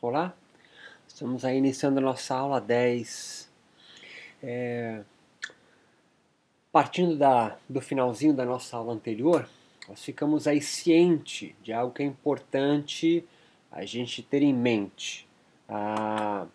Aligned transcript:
Olá, 0.00 0.32
estamos 1.08 1.44
aí 1.44 1.58
iniciando 1.58 1.98
a 1.98 2.00
nossa 2.00 2.32
aula 2.32 2.60
10. 2.60 3.50
É, 4.40 5.02
partindo 6.70 7.16
da, 7.16 7.56
do 7.68 7.80
finalzinho 7.80 8.32
da 8.32 8.44
nossa 8.44 8.76
aula 8.76 8.92
anterior, 8.92 9.48
nós 9.88 10.04
ficamos 10.04 10.46
aí 10.46 10.60
ciente 10.60 11.56
de 11.64 11.72
algo 11.72 11.92
que 11.92 12.04
é 12.04 12.06
importante 12.06 13.26
a 13.72 13.84
gente 13.84 14.22
ter 14.22 14.40
em 14.40 14.54
mente. 14.54 15.26
Ah, 15.68 16.46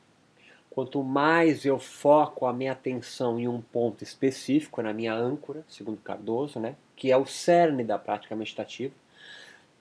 quanto 0.69 1.03
mais 1.03 1.65
eu 1.65 1.77
foco 1.77 2.45
a 2.45 2.53
minha 2.53 2.71
atenção 2.71 3.37
em 3.37 3.49
um 3.49 3.59
ponto 3.59 4.05
específico, 4.05 4.81
na 4.81 4.93
minha 4.93 5.13
âncora, 5.13 5.65
segundo 5.67 5.97
Cardoso, 5.97 6.61
né, 6.61 6.77
que 6.95 7.11
é 7.11 7.17
o 7.17 7.25
cerne 7.25 7.83
da 7.83 7.99
prática 7.99 8.37
meditativa, 8.37 8.93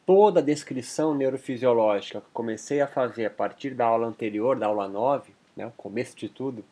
toda 0.04 0.40
a 0.40 0.42
descrição 0.42 1.14
neurofisiológica 1.14 2.20
que 2.20 2.30
comecei 2.32 2.80
a 2.80 2.86
fazer 2.86 3.26
a 3.26 3.30
partir 3.30 3.74
da 3.74 3.86
aula 3.86 4.06
anterior, 4.06 4.58
da 4.58 4.66
aula 4.66 4.88
9, 4.88 5.32
né, 5.56 5.66
o 5.66 5.70
começo 5.72 6.16
de 6.16 6.28
tudo, 6.28 6.64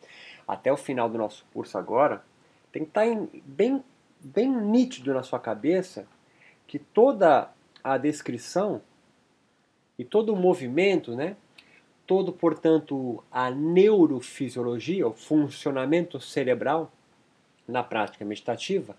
até 0.46 0.72
o 0.72 0.76
final 0.76 1.08
do 1.08 1.18
nosso 1.18 1.44
curso 1.52 1.78
agora, 1.78 2.22
tem 2.72 2.82
que 2.82 2.90
estar 2.90 3.02
tá 3.02 3.06
em, 3.06 3.28
bem, 3.44 3.84
bem 4.20 4.50
nítido 4.50 5.14
na 5.14 5.22
sua 5.22 5.38
cabeça 5.38 6.06
que 6.66 6.78
toda 6.78 7.50
a 7.82 7.96
descrição 7.96 8.82
e 9.98 10.04
todo 10.04 10.32
o 10.32 10.36
movimento, 10.36 11.14
né, 11.14 11.36
todo, 12.06 12.32
portanto, 12.32 13.22
a 13.30 13.50
neurofisiologia, 13.50 15.06
o 15.06 15.12
funcionamento 15.12 16.18
cerebral, 16.20 16.90
na 17.66 17.82
prática 17.82 18.24
meditativa, 18.24 18.96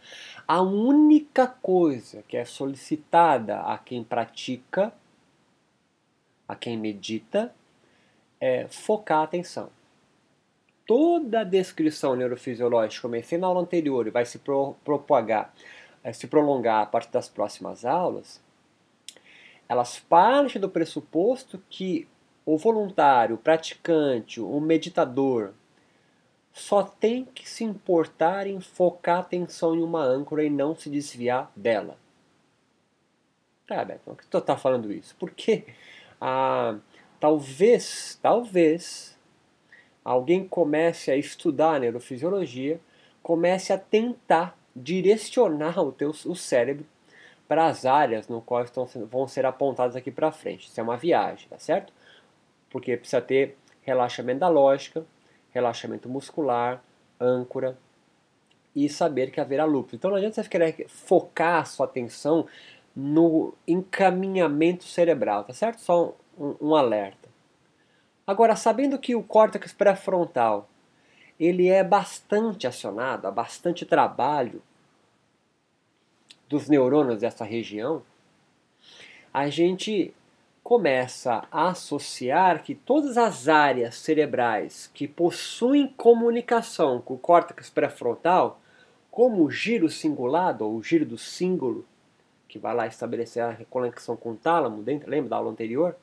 a 0.48 0.62
única 0.62 1.48
coisa 1.48 2.24
que 2.28 2.38
é 2.38 2.46
solicitada 2.46 3.62
a 3.62 3.78
quem 3.78 4.04
pratica, 4.04 4.94
a 6.48 6.56
quem 6.56 6.78
medita, 6.78 7.54
é 8.40 8.68
focar 8.68 9.20
a 9.20 9.24
atenção. 9.24 9.70
Toda 10.86 11.42
a 11.42 11.44
descrição 11.44 12.16
neurofisiológica, 12.16 13.04
comecei 13.04 13.38
na 13.38 13.48
aula 13.48 13.62
anterior 13.62 14.08
e 14.08 14.12
vai 14.12 14.26
se 14.26 14.40
pro, 14.40 14.76
propagar, 14.84 15.54
é, 16.04 16.12
se 16.12 16.28
prolongar 16.28 16.82
a 16.82 16.86
partir 16.86 17.12
das 17.12 17.30
próximas 17.30 17.86
aulas, 17.86 18.42
elas 19.70 20.00
partem 20.00 20.60
do 20.60 20.68
pressuposto 20.68 21.64
que 21.70 22.08
o 22.46 22.58
voluntário, 22.58 23.36
o 23.36 23.40
praticante, 23.40 24.42
o 24.42 24.60
meditador, 24.60 25.54
só 26.54 26.84
tem 26.84 27.26
que 27.26 27.48
se 27.48 27.64
importar 27.64 28.46
em 28.48 28.60
focar 28.60 29.18
a 29.18 29.22
atenção 29.22 29.76
em 29.76 29.82
uma 29.82 30.04
âncora 30.04 30.44
e 30.44 30.50
não 30.50 30.76
se 30.76 30.90
desviar 30.90 31.52
dela. 31.56 31.98
Tá, 33.66 33.86
Beto, 33.86 34.02
por 34.04 34.18
que 34.18 34.28
tu 34.28 34.38
está 34.38 34.58
falando 34.58 34.92
isso? 34.92 35.16
Porque 35.18 35.66
ah, 36.20 36.78
talvez, 37.20 38.20
talvez, 38.22 39.18
alguém 40.04 40.46
comece 40.48 41.10
a 41.10 41.16
estudar 41.16 41.80
neurofisiologia, 41.80 42.82
comece 43.24 43.72
a 43.72 43.78
tentar 43.78 44.58
direcionar 44.76 45.80
o 45.80 45.92
teu 45.92 46.10
o 46.10 46.36
cérebro 46.36 46.86
para 47.48 47.68
as 47.68 47.86
áreas 47.86 48.28
no 48.28 48.42
qual 48.42 48.64
estão, 48.64 48.86
vão 48.86 49.28
ser 49.28 49.46
apontadas 49.46 49.96
aqui 49.96 50.12
para 50.12 50.32
frente. 50.32 50.68
Isso 50.68 50.80
é 50.80 50.84
uma 50.84 50.98
viagem, 50.98 51.48
tá 51.50 51.60
certo? 51.60 51.94
Porque 52.70 52.96
precisa 52.96 53.22
ter 53.22 53.58
relaxamento 53.82 54.40
da 54.40 54.48
lógica, 54.48 55.06
relaxamento 55.52 56.10
muscular, 56.10 56.84
âncora 57.20 57.78
e 58.76 58.88
saber 58.90 59.32
que 59.32 59.40
haverá 59.40 59.66
lucro. 59.66 59.96
Então 59.96 60.10
não 60.10 60.18
adianta 60.18 60.42
você 60.42 60.50
querer 60.50 60.88
focar 60.88 61.62
a 61.62 61.66
sua 61.66 61.86
atenção 61.86 62.48
no 62.96 63.54
encaminhamento 63.68 64.84
cerebral, 64.84 65.44
tá 65.44 65.54
certo? 65.54 65.80
Só 65.82 66.16
um, 66.38 66.56
um 66.62 66.76
alerta. 66.76 67.30
Agora, 68.26 68.56
sabendo 68.56 68.98
que 68.98 69.16
o 69.16 69.24
córtex 69.24 69.74
pré-frontal 69.74 70.70
ele 71.40 71.68
é 71.70 71.84
bastante 71.84 72.68
acionado, 72.68 73.28
há 73.28 73.32
bastante 73.32 73.86
trabalho 73.86 74.62
dos 76.48 76.70
neurônios 76.70 77.22
dessa 77.22 77.44
região, 77.44 78.04
a 79.34 79.50
gente 79.50 80.14
começa 80.64 81.44
a 81.52 81.70
associar 81.70 82.64
que 82.64 82.76
todas 82.76 83.18
as 83.18 83.48
áreas 83.48 83.96
cerebrais 83.96 84.90
que 84.94 85.08
possuem 85.08 85.88
comunicação 85.88 87.02
com 87.02 87.16
o 87.16 87.20
córtex 87.20 87.70
pré-frontal, 87.70 88.62
como 89.10 89.44
o 89.44 89.52
giro 89.52 89.90
cingulado 89.90 90.66
ou 90.66 90.76
o 90.76 90.84
giro 90.84 91.06
do 91.06 91.18
símbolo, 91.18 91.86
que 92.48 92.60
vai 92.60 92.76
lá 92.76 92.88
estabelecer 92.88 93.44
a 93.44 93.58
conexão 93.70 94.16
com 94.16 94.32
o 94.32 94.36
tálamo, 94.36 94.84
dentro, 94.84 95.10
lembra 95.10 95.30
da 95.30 95.36
aula 95.38 95.52
anterior? 95.52 95.96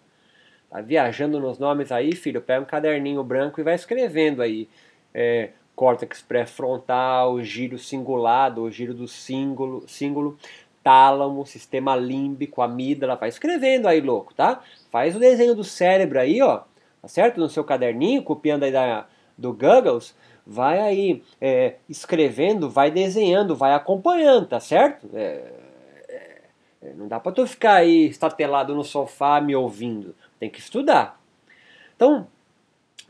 Tá 0.70 0.80
viajando 0.80 1.40
nos 1.40 1.58
nomes 1.58 1.90
aí, 1.90 2.14
filho, 2.14 2.42
pega 2.42 2.60
um 2.60 2.66
caderninho 2.66 3.22
branco 3.24 3.60
e 3.60 3.64
vai 3.64 3.74
escrevendo 3.74 4.42
aí. 4.42 4.68
É, 5.14 5.50
córtex 5.74 6.20
pré-frontal, 6.20 7.40
giro 7.42 7.78
cingulado, 7.78 8.62
ou 8.62 8.70
giro 8.70 8.92
do 8.92 9.08
símbolo, 9.08 9.88
símbolo 9.88 10.36
tálamo, 10.82 11.46
sistema 11.46 11.94
límbico, 11.94 12.62
amígdala, 12.62 13.16
vai 13.16 13.28
escrevendo 13.28 13.86
aí, 13.86 14.00
louco, 14.00 14.34
tá? 14.34 14.60
Faz 14.90 15.14
o 15.16 15.18
desenho 15.18 15.54
do 15.54 15.64
cérebro 15.64 16.18
aí, 16.18 16.40
ó, 16.40 16.62
tá 17.02 17.08
certo? 17.08 17.38
No 17.40 17.48
seu 17.48 17.64
caderninho, 17.64 18.22
copiando 18.22 18.62
aí 18.64 18.72
da, 18.72 19.06
do 19.36 19.52
Googles, 19.52 20.14
vai 20.46 20.80
aí 20.80 21.22
é, 21.40 21.76
escrevendo, 21.88 22.70
vai 22.70 22.90
desenhando, 22.90 23.54
vai 23.54 23.74
acompanhando, 23.74 24.46
tá 24.46 24.58
certo? 24.58 25.08
É, 25.14 25.52
é, 26.08 26.40
é 26.82 26.92
não 26.94 27.06
dá 27.06 27.20
pra 27.20 27.32
tu 27.32 27.46
ficar 27.46 27.74
aí 27.74 28.06
estatelado 28.06 28.74
no 28.74 28.82
sofá 28.82 29.40
me 29.40 29.54
ouvindo, 29.54 30.14
tem 30.40 30.48
que 30.48 30.58
estudar. 30.58 31.20
Então, 31.94 32.26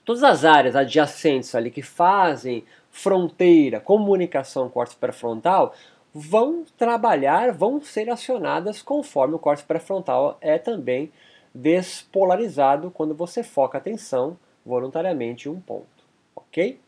todas 0.04 0.24
as 0.24 0.44
áreas 0.44 0.74
adjacentes 0.74 1.54
ali 1.54 1.70
que 1.70 1.82
fazem 1.82 2.64
fronteira, 2.90 3.78
comunicação 3.78 4.68
com 4.68 4.80
o 4.80 4.96
pré-frontal, 4.96 5.74
vão 6.18 6.64
trabalhar, 6.76 7.52
vão 7.52 7.80
ser 7.80 8.10
acionadas 8.10 8.82
conforme 8.82 9.36
o 9.36 9.38
córtex 9.38 9.64
pré-frontal 9.64 10.36
é 10.40 10.58
também 10.58 11.12
despolarizado 11.54 12.90
quando 12.90 13.14
você 13.14 13.44
foca 13.44 13.78
a 13.78 13.80
atenção 13.80 14.36
voluntariamente 14.66 15.48
em 15.48 15.52
um 15.52 15.60
ponto, 15.60 15.86
ok? 16.34 16.80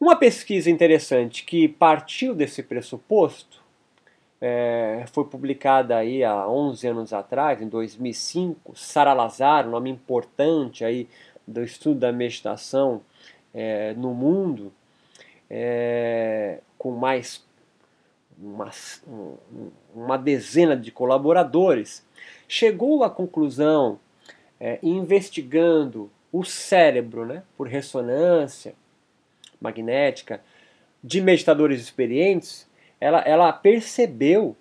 Uma 0.00 0.16
pesquisa 0.16 0.68
interessante 0.68 1.44
que 1.44 1.68
partiu 1.68 2.34
desse 2.34 2.60
pressuposto 2.60 3.62
é, 4.40 5.04
foi 5.12 5.24
publicada 5.24 5.96
aí 5.96 6.24
há 6.24 6.48
11 6.48 6.88
anos 6.88 7.12
atrás, 7.12 7.62
em 7.62 7.68
2005, 7.68 8.76
Sara 8.76 9.12
Lazar, 9.12 9.66
um 9.68 9.70
nome 9.70 9.90
importante 9.90 10.84
aí 10.84 11.08
do 11.46 11.62
estudo 11.62 12.00
da 12.00 12.12
meditação 12.12 13.00
é, 13.54 13.94
no 13.94 14.12
mundo, 14.12 14.72
é, 15.48 16.60
com 16.76 16.90
mais 16.90 17.47
uma, 18.40 18.70
uma 19.94 20.16
dezena 20.16 20.76
de 20.76 20.90
colaboradores, 20.90 22.06
chegou 22.46 23.02
à 23.02 23.10
conclusão, 23.10 23.98
é, 24.60 24.78
investigando 24.82 26.10
o 26.32 26.44
cérebro 26.44 27.24
né, 27.24 27.42
por 27.56 27.66
ressonância 27.66 28.74
magnética 29.60 30.42
de 31.02 31.20
meditadores 31.20 31.80
experientes, 31.80 32.68
ela, 33.00 33.20
ela 33.20 33.52
percebeu 33.52 34.56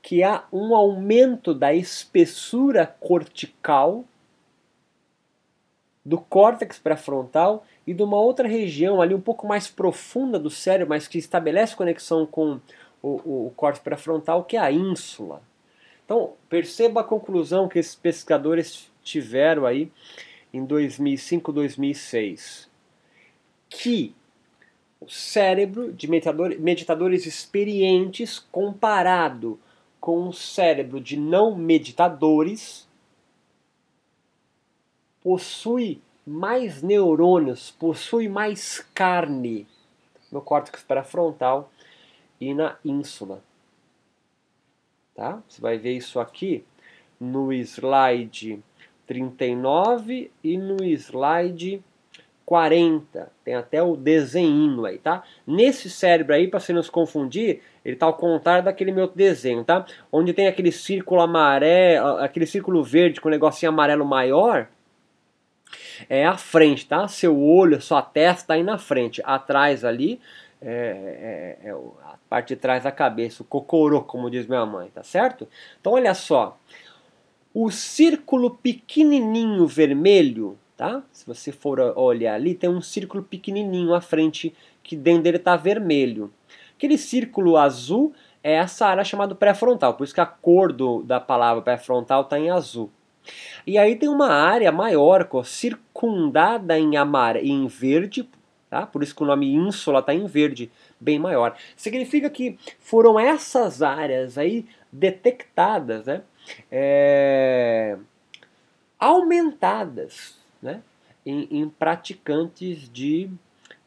que 0.00 0.22
há 0.22 0.44
um 0.52 0.74
aumento 0.74 1.54
da 1.54 1.72
espessura 1.72 2.86
cortical 2.86 4.04
do 6.04 6.18
córtex 6.18 6.78
pré-frontal 6.78 7.64
e 7.86 7.94
de 7.94 8.02
uma 8.02 8.18
outra 8.18 8.46
região 8.46 9.00
ali 9.00 9.14
um 9.14 9.20
pouco 9.20 9.46
mais 9.46 9.68
profunda 9.68 10.38
do 10.38 10.50
cérebro, 10.50 10.90
mas 10.90 11.08
que 11.08 11.16
estabelece 11.16 11.74
conexão 11.74 12.26
com 12.26 12.60
o, 13.04 13.46
o 13.46 13.50
córtex 13.54 13.84
pré-frontal, 13.84 14.44
que 14.44 14.56
é 14.56 14.60
a 14.60 14.72
ínsula. 14.72 15.42
Então, 16.04 16.32
perceba 16.48 17.02
a 17.02 17.04
conclusão 17.04 17.68
que 17.68 17.78
esses 17.78 17.94
pesquisadores 17.94 18.90
tiveram 19.02 19.66
aí 19.66 19.92
em 20.52 20.64
2005, 20.64 21.52
2006. 21.52 22.70
Que 23.68 24.14
o 25.00 25.08
cérebro 25.08 25.92
de 25.92 26.08
meditadores, 26.08 26.58
meditadores 26.58 27.26
experientes 27.26 28.38
comparado 28.38 29.60
com 30.00 30.28
o 30.28 30.32
cérebro 30.32 31.00
de 31.00 31.18
não 31.18 31.54
meditadores 31.54 32.88
possui 35.22 36.00
mais 36.26 36.82
neurônios, 36.82 37.70
possui 37.70 38.28
mais 38.28 38.80
carne 38.94 39.66
no 40.30 40.40
córtex 40.40 40.82
pré-frontal 40.82 41.70
e 42.50 42.54
na 42.54 42.76
ínsula. 42.84 43.42
Tá? 45.14 45.42
Você 45.48 45.60
vai 45.60 45.78
ver 45.78 45.92
isso 45.92 46.18
aqui 46.18 46.64
no 47.20 47.52
slide 47.52 48.62
39 49.06 50.30
e 50.42 50.58
no 50.58 50.82
slide 50.84 51.82
40. 52.44 53.32
Tem 53.44 53.54
até 53.54 53.82
o 53.82 53.96
desenho 53.96 54.84
aí, 54.84 54.98
tá? 54.98 55.22
Nesse 55.46 55.88
cérebro 55.88 56.34
aí, 56.34 56.48
para 56.48 56.60
você 56.60 56.72
não 56.72 56.82
se 56.82 56.90
confundir, 56.90 57.60
ele 57.84 57.96
tá 57.96 58.06
ao 58.06 58.14
contrário 58.14 58.64
daquele 58.64 58.92
meu 58.92 59.08
desenho, 59.08 59.64
tá? 59.64 59.86
Onde 60.10 60.32
tem 60.32 60.46
aquele 60.46 60.72
círculo 60.72 61.20
amarelo, 61.20 62.18
aquele 62.18 62.46
círculo 62.46 62.82
verde 62.82 63.20
com 63.20 63.28
um 63.28 63.32
negocinho 63.32 63.70
amarelo 63.70 64.04
maior, 64.04 64.68
é 66.08 66.26
a 66.26 66.36
frente, 66.36 66.86
tá? 66.86 67.08
Seu 67.08 67.38
olho, 67.40 67.80
sua 67.80 68.02
testa 68.02 68.54
aí 68.54 68.62
na 68.62 68.78
frente. 68.78 69.22
Atrás 69.24 69.84
ali 69.84 70.20
é, 70.66 71.58
é, 71.62 71.68
é, 71.68 71.70
a 71.70 72.16
parte 72.28 72.54
de 72.54 72.56
trás 72.56 72.82
da 72.82 72.90
cabeça, 72.90 73.42
o 73.42 73.46
cocorô, 73.46 74.02
como 74.02 74.30
diz 74.30 74.46
minha 74.46 74.64
mãe, 74.64 74.90
tá 74.94 75.02
certo? 75.02 75.46
Então 75.78 75.92
olha 75.92 76.14
só, 76.14 76.58
o 77.52 77.70
círculo 77.70 78.50
pequenininho 78.50 79.66
vermelho, 79.66 80.58
tá? 80.76 81.02
Se 81.12 81.26
você 81.26 81.52
for 81.52 81.78
olhar 81.96 82.34
ali, 82.34 82.54
tem 82.54 82.70
um 82.70 82.80
círculo 82.80 83.22
pequenininho 83.22 83.94
à 83.94 84.00
frente 84.00 84.54
que 84.82 84.96
dentro 84.96 85.24
dele 85.24 85.36
está 85.36 85.54
vermelho. 85.54 86.32
Aquele 86.76 86.96
círculo 86.96 87.56
azul 87.56 88.14
é 88.42 88.54
essa 88.54 88.86
área 88.86 89.04
chamada 89.04 89.34
pré-frontal, 89.34 89.94
por 89.94 90.04
isso 90.04 90.14
que 90.14 90.20
a 90.20 90.26
cor 90.26 90.72
do, 90.72 91.02
da 91.02 91.20
palavra 91.20 91.62
pré-frontal 91.62 92.22
está 92.22 92.38
em 92.38 92.50
azul. 92.50 92.90
E 93.66 93.78
aí 93.78 93.96
tem 93.96 94.08
uma 94.08 94.28
área 94.28 94.70
maior, 94.70 95.28
circundada 95.44 96.78
em, 96.78 96.96
amar, 96.96 97.36
em 97.36 97.66
verde, 97.66 98.28
tá? 98.74 98.84
por 98.84 99.04
isso 99.04 99.14
que 99.14 99.22
o 99.22 99.26
nome 99.26 99.54
ínsula 99.54 100.00
está 100.00 100.12
em 100.12 100.26
verde, 100.26 100.68
bem 100.98 101.16
maior. 101.16 101.56
Significa 101.76 102.28
que 102.28 102.58
foram 102.80 103.20
essas 103.20 103.82
áreas 103.82 104.36
aí 104.36 104.66
detectadas, 104.90 106.06
né? 106.06 106.22
É, 106.70 107.96
aumentadas 108.98 110.36
né? 110.60 110.82
em, 111.24 111.46
em 111.50 111.68
praticantes 111.68 112.90
de, 112.92 113.30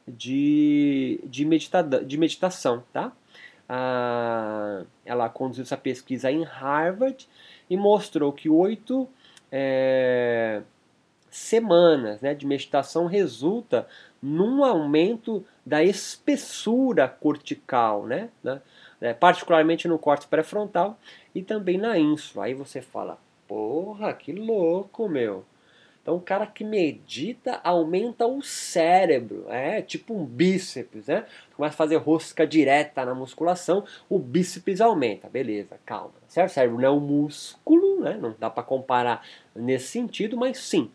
de, 0.08 1.20
de, 1.26 1.44
medita 1.44 1.84
de 1.84 2.18
meditação. 2.18 2.82
Tá? 2.94 3.12
Ah, 3.68 4.84
ela 5.06 5.28
conduziu 5.28 5.64
essa 5.64 5.76
pesquisa 5.76 6.32
em 6.32 6.44
Harvard 6.44 7.28
e 7.70 7.76
mostrou 7.76 8.32
que 8.32 8.50
oito 8.50 9.08
é, 9.52 10.62
semanas 11.30 12.22
né, 12.22 12.34
de 12.34 12.46
meditação 12.46 13.06
resulta 13.06 13.88
num 14.22 14.64
aumento 14.64 15.46
da 15.66 15.84
espessura 15.84 17.08
cortical, 17.08 18.06
né, 18.06 18.30
né, 18.44 18.62
é, 19.00 19.14
particularmente 19.14 19.88
no 19.88 20.00
córtex 20.00 20.28
pré-frontal 20.30 20.98
e 21.34 21.42
também 21.42 21.78
na 21.78 21.98
ínsula. 21.98 22.46
Aí 22.46 22.54
você 22.54 22.82
fala, 22.82 23.20
porra, 23.48 24.14
que 24.14 24.32
louco, 24.32 25.08
meu. 25.08 25.46
Então, 26.08 26.16
o 26.16 26.22
cara 26.22 26.48
que 26.48 26.64
medita 26.64 27.60
aumenta 27.62 28.26
o 28.26 28.42
cérebro, 28.42 29.46
é 29.50 29.82
tipo 29.82 30.14
um 30.14 30.24
bíceps, 30.24 31.08
né? 31.08 31.26
Começa 31.54 31.74
a 31.74 31.78
fazer 31.78 31.98
rosca 31.98 32.48
direta 32.48 33.04
na 33.04 33.14
musculação, 33.14 33.84
o 34.08 34.18
bíceps 34.18 34.80
aumenta, 34.80 35.28
beleza, 35.28 35.78
calma, 35.86 36.14
certo? 36.30 36.52
O 36.52 36.54
cérebro 36.54 36.78
não 36.78 36.88
é 36.88 36.92
um 36.92 37.02
músculo, 37.02 38.00
né? 38.00 38.18
Não 38.22 38.34
dá 38.40 38.50
para 38.50 38.64
comparar 38.64 39.22
nesse 39.54 39.88
sentido, 39.88 40.38
mas 40.38 40.58
sim, 40.60 40.90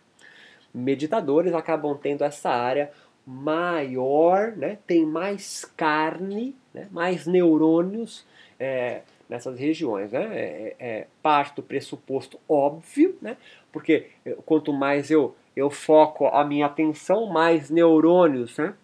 meditadores 0.75 1.55
acabam 1.55 1.97
tendo 1.97 2.25
essa 2.25 2.51
área 2.51 2.91
maior, 3.27 4.53
né? 4.57 4.79
Tem 4.87 5.07
mais 5.07 5.65
carne, 5.77 6.57
né? 6.75 6.89
mais 6.91 7.27
neurônios. 7.27 8.27
É, 8.59 9.03
nessas 9.33 9.59
regiões. 9.59 10.13
Né? 10.13 10.29
É, 10.31 10.77
é, 10.79 10.89
é 10.89 11.07
parte 11.23 11.57
do 11.57 11.63
pressuposto 11.63 12.39
óbvio, 12.47 13.17
né? 13.21 13.37
porque 13.73 14.09
quanto 14.45 14.73
mais 14.73 15.11
eu, 15.11 15.35
eu 15.57 15.71
foco 15.71 16.27
a 16.27 16.45
minha 16.45 16.67
atenção, 16.67 17.27
mais 17.27 17.71
neurônios 17.71 18.59
né? 18.59 18.75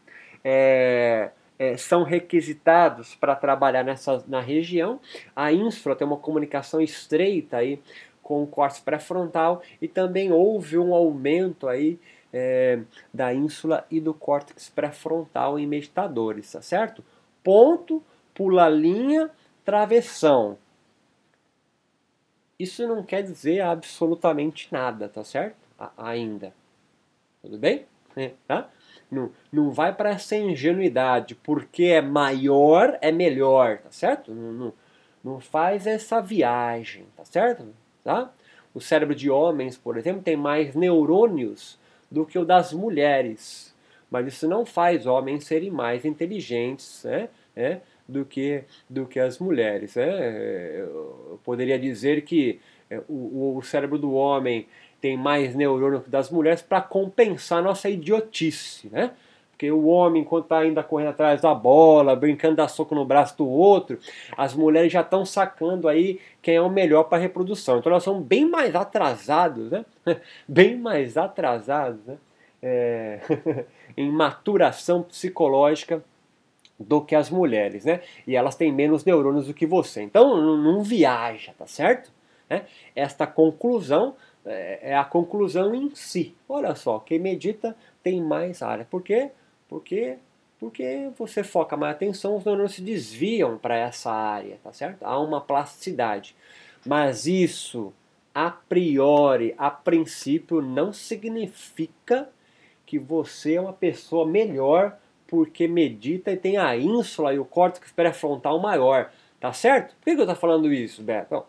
É, 0.42 1.30
é, 1.58 1.76
são 1.76 2.04
requisitados 2.04 3.16
para 3.16 3.34
trabalhar 3.34 3.82
nessa, 3.82 4.24
na 4.28 4.40
região. 4.40 5.00
A 5.34 5.52
infra 5.52 5.96
tem 5.96 6.06
uma 6.06 6.16
comunicação 6.16 6.80
estreita 6.80 7.56
aí 7.58 7.80
com 8.28 8.42
o 8.42 8.46
córtex 8.46 8.84
pré-frontal 8.84 9.62
e 9.80 9.88
também 9.88 10.30
houve 10.30 10.76
um 10.76 10.94
aumento 10.94 11.66
aí 11.66 11.98
é, 12.30 12.78
da 13.12 13.32
ínsula 13.32 13.86
e 13.90 14.02
do 14.02 14.12
córtex 14.12 14.68
pré-frontal 14.68 15.58
em 15.58 15.66
meditadores, 15.66 16.52
tá 16.52 16.60
certo? 16.60 17.02
Ponto, 17.42 18.04
pula 18.34 18.68
linha, 18.68 19.30
travessão. 19.64 20.58
Isso 22.58 22.86
não 22.86 23.02
quer 23.02 23.22
dizer 23.22 23.62
absolutamente 23.62 24.68
nada, 24.70 25.08
tá 25.08 25.24
certo? 25.24 25.56
A 25.78 25.90
ainda. 25.96 26.52
Tudo 27.40 27.56
bem? 27.56 27.86
É, 28.14 28.32
tá? 28.46 28.68
Não, 29.10 29.32
não 29.50 29.70
vai 29.70 29.94
para 29.94 30.10
essa 30.10 30.36
ingenuidade, 30.36 31.34
porque 31.34 31.84
é 31.84 32.02
maior, 32.02 32.98
é 33.00 33.10
melhor, 33.10 33.78
tá 33.78 33.90
certo? 33.90 34.34
Não, 34.34 34.52
não, 34.52 34.72
não 35.24 35.40
faz 35.40 35.86
essa 35.86 36.20
viagem, 36.20 37.06
tá 37.16 37.24
certo? 37.24 37.64
Tá? 38.08 38.32
O 38.72 38.80
cérebro 38.80 39.14
de 39.14 39.28
homens, 39.28 39.76
por 39.76 39.98
exemplo, 39.98 40.22
tem 40.22 40.34
mais 40.34 40.74
neurônios 40.74 41.78
do 42.10 42.24
que 42.24 42.38
o 42.38 42.44
das 42.44 42.72
mulheres. 42.72 43.74
Mas 44.10 44.28
isso 44.28 44.48
não 44.48 44.64
faz 44.64 45.04
homens 45.04 45.44
serem 45.44 45.70
mais 45.70 46.06
inteligentes, 46.06 47.04
né? 47.04 47.28
É, 47.54 47.80
do 48.08 48.24
que, 48.24 48.64
do 48.88 49.04
que 49.04 49.20
as 49.20 49.38
mulheres. 49.38 49.96
Né? 49.96 50.80
Eu 50.80 51.38
poderia 51.44 51.78
dizer 51.78 52.22
que 52.22 52.58
é, 52.88 52.98
o, 53.10 53.58
o 53.58 53.62
cérebro 53.62 53.98
do 53.98 54.14
homem 54.14 54.66
tem 55.02 55.14
mais 55.14 55.54
neurônio 55.54 56.00
que 56.00 56.08
das 56.08 56.30
mulheres 56.30 56.62
para 56.62 56.80
compensar 56.80 57.62
nossa 57.62 57.90
idiotice, 57.90 58.88
né? 58.88 59.10
Porque 59.58 59.72
o 59.72 59.86
homem, 59.86 60.22
enquanto 60.22 60.44
está 60.44 60.58
ainda 60.58 60.84
correndo 60.84 61.08
atrás 61.08 61.40
da 61.40 61.52
bola, 61.52 62.14
brincando 62.14 62.54
da 62.54 62.68
soco 62.68 62.94
no 62.94 63.04
braço 63.04 63.36
do 63.38 63.48
outro, 63.48 63.98
as 64.36 64.54
mulheres 64.54 64.92
já 64.92 65.00
estão 65.00 65.24
sacando 65.24 65.88
aí 65.88 66.20
quem 66.40 66.54
é 66.54 66.60
o 66.60 66.70
melhor 66.70 67.02
para 67.04 67.18
reprodução. 67.18 67.78
Então 67.78 67.90
nós 67.90 68.04
somos 68.04 68.24
bem 68.24 68.48
mais 68.48 68.76
atrasados, 68.76 69.72
né? 69.72 69.84
bem 70.46 70.76
mais 70.76 71.16
atrasados 71.16 71.98
né? 72.06 72.18
É... 72.62 73.18
em 73.96 74.08
maturação 74.08 75.02
psicológica 75.02 76.04
do 76.78 77.00
que 77.00 77.16
as 77.16 77.28
mulheres, 77.28 77.84
né? 77.84 78.00
E 78.28 78.36
elas 78.36 78.54
têm 78.54 78.70
menos 78.70 79.04
neurônios 79.04 79.48
do 79.48 79.54
que 79.54 79.66
você. 79.66 80.02
Então 80.02 80.40
não, 80.56 80.84
viaja, 80.84 81.52
tá 81.58 81.66
certo? 81.66 82.12
Né? 82.48 82.62
Esta 82.94 83.26
conclusão 83.26 84.14
é, 84.46 84.90
é 84.90 84.96
a 84.96 85.04
conclusão 85.04 85.74
em 85.74 85.92
si. 85.96 86.36
Olha 86.48 86.76
só, 86.76 87.00
quem 87.00 87.18
medita 87.18 87.74
tem 88.04 88.22
mais 88.22 88.62
área. 88.62 88.86
Por 88.88 89.02
quê? 89.02 89.32
Porque, 89.68 90.16
porque 90.58 91.10
você 91.16 91.44
foca 91.44 91.76
mais 91.76 91.94
atenção, 91.94 92.36
os 92.36 92.44
neurônios 92.44 92.74
se 92.74 92.82
desviam 92.82 93.58
para 93.58 93.76
essa 93.76 94.10
área, 94.10 94.58
tá 94.64 94.72
certo? 94.72 95.04
Há 95.04 95.20
uma 95.20 95.40
plasticidade. 95.40 96.34
Mas 96.86 97.26
isso, 97.26 97.92
a 98.34 98.50
priori, 98.50 99.54
a 99.58 99.70
princípio, 99.70 100.62
não 100.62 100.92
significa 100.92 102.28
que 102.86 102.98
você 102.98 103.54
é 103.54 103.60
uma 103.60 103.72
pessoa 103.72 104.26
melhor 104.26 104.96
porque 105.26 105.68
medita 105.68 106.32
e 106.32 106.36
tem 106.38 106.56
a 106.56 106.74
ínsula 106.74 107.34
e 107.34 107.38
o 107.38 107.44
córtex 107.44 107.92
pré-frontal 107.92 108.58
maior. 108.58 109.12
Tá 109.40 109.52
certo? 109.52 109.94
Por 109.96 110.04
que 110.04 110.10
eu 110.10 110.20
estou 110.20 110.34
falando 110.34 110.72
isso, 110.72 111.00
Beto? 111.00 111.28
Bom, 111.30 111.46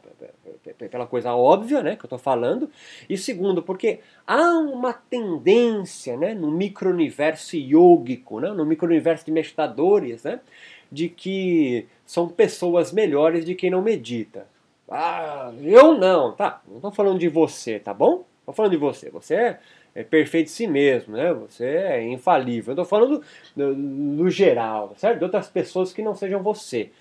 pela 0.92 1.08
coisa 1.08 1.34
óbvia 1.34 1.82
né, 1.82 1.96
que 1.96 2.06
eu 2.06 2.08
estou 2.08 2.20
falando. 2.20 2.70
E 3.10 3.18
segundo, 3.18 3.64
porque 3.64 4.00
há 4.28 4.60
uma 4.60 4.94
tendência 4.94 6.16
né, 6.16 6.36
no 6.36 6.52
micro-universo 6.52 7.58
yógico, 7.58 8.40
né, 8.40 8.50
no 8.50 8.64
micro-universo 8.64 9.26
de 9.26 9.32
meditadores, 9.32 10.24
né, 10.24 10.40
de 10.92 11.10
que 11.10 11.88
são 12.06 12.28
pessoas 12.28 12.92
melhores 12.92 13.44
de 13.44 13.56
quem 13.56 13.72
não 13.72 13.82
medita. 13.82 14.46
Ah, 14.88 15.52
eu 15.64 15.98
não, 15.98 16.34
tá? 16.34 16.62
Não 16.68 16.78
estou 16.78 16.92
falando 16.92 17.18
de 17.18 17.28
você, 17.28 17.80
tá 17.80 17.94
bom? 17.94 18.24
Estou 18.42 18.54
falando 18.54 18.72
de 18.72 18.78
você. 18.78 19.10
Você 19.10 19.36
é 19.36 19.60
é 19.94 20.04
perfeito 20.04 20.48
em 20.48 20.52
si 20.52 20.68
mesmo, 20.68 21.16
né? 21.16 21.34
Você 21.34 21.66
é 21.66 22.04
infalível. 22.04 22.72
Eu 22.72 22.82
estou 22.82 22.86
falando 22.86 23.24
do, 23.56 23.76
do, 24.18 24.30
geral, 24.30 24.94
certo? 24.96 25.18
De 25.18 25.24
outras 25.24 25.48
pessoas 25.48 25.92
que 25.92 26.02
não 26.02 26.16
sejam 26.16 26.42
você. 26.42 26.92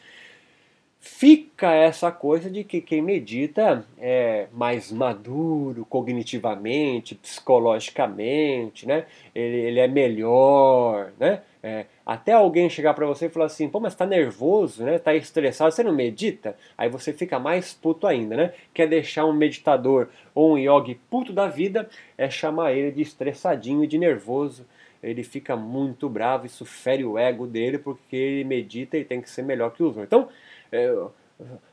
Fica 1.00 1.72
essa 1.72 2.10
coisa 2.10 2.50
de 2.50 2.64
que 2.64 2.80
quem 2.80 3.00
medita 3.00 3.86
é 3.98 4.48
mais 4.52 4.90
maduro 4.90 5.84
cognitivamente, 5.86 7.14
psicologicamente, 7.14 8.86
né? 8.86 9.06
Ele, 9.32 9.56
ele 9.56 9.80
é 9.80 9.86
melhor, 9.86 11.12
né? 11.18 11.42
É, 11.62 11.86
até 12.04 12.32
alguém 12.32 12.68
chegar 12.68 12.94
para 12.94 13.06
você 13.06 13.26
e 13.26 13.28
falar 13.28 13.46
assim, 13.46 13.68
pô, 13.68 13.78
mas 13.78 13.94
tá 13.94 14.04
nervoso, 14.06 14.84
né? 14.84 14.98
Tá 14.98 15.14
estressado, 15.14 15.72
você 15.72 15.84
não 15.84 15.94
medita? 15.94 16.56
Aí 16.76 16.88
você 16.88 17.12
fica 17.12 17.38
mais 17.38 17.72
puto 17.72 18.06
ainda, 18.06 18.36
né? 18.36 18.52
Quer 18.74 18.88
deixar 18.88 19.24
um 19.24 19.32
meditador 19.32 20.08
ou 20.34 20.54
um 20.54 20.58
yogi 20.58 21.00
puto 21.08 21.32
da 21.32 21.46
vida, 21.48 21.88
é 22.16 22.28
chamar 22.28 22.72
ele 22.72 22.90
de 22.90 23.02
estressadinho 23.02 23.84
e 23.84 23.86
de 23.86 23.98
nervoso. 23.98 24.66
Ele 25.02 25.22
fica 25.22 25.54
muito 25.54 26.08
bravo, 26.08 26.46
isso 26.46 26.64
fere 26.64 27.04
o 27.04 27.16
ego 27.16 27.46
dele, 27.46 27.78
porque 27.78 28.16
ele 28.16 28.44
medita 28.44 28.96
e 28.96 29.04
tem 29.04 29.20
que 29.20 29.30
ser 29.30 29.42
melhor 29.42 29.70
que 29.70 29.82
os 29.82 29.96
outros. 29.96 30.04
Então, 30.04 30.28
é, 30.72 30.94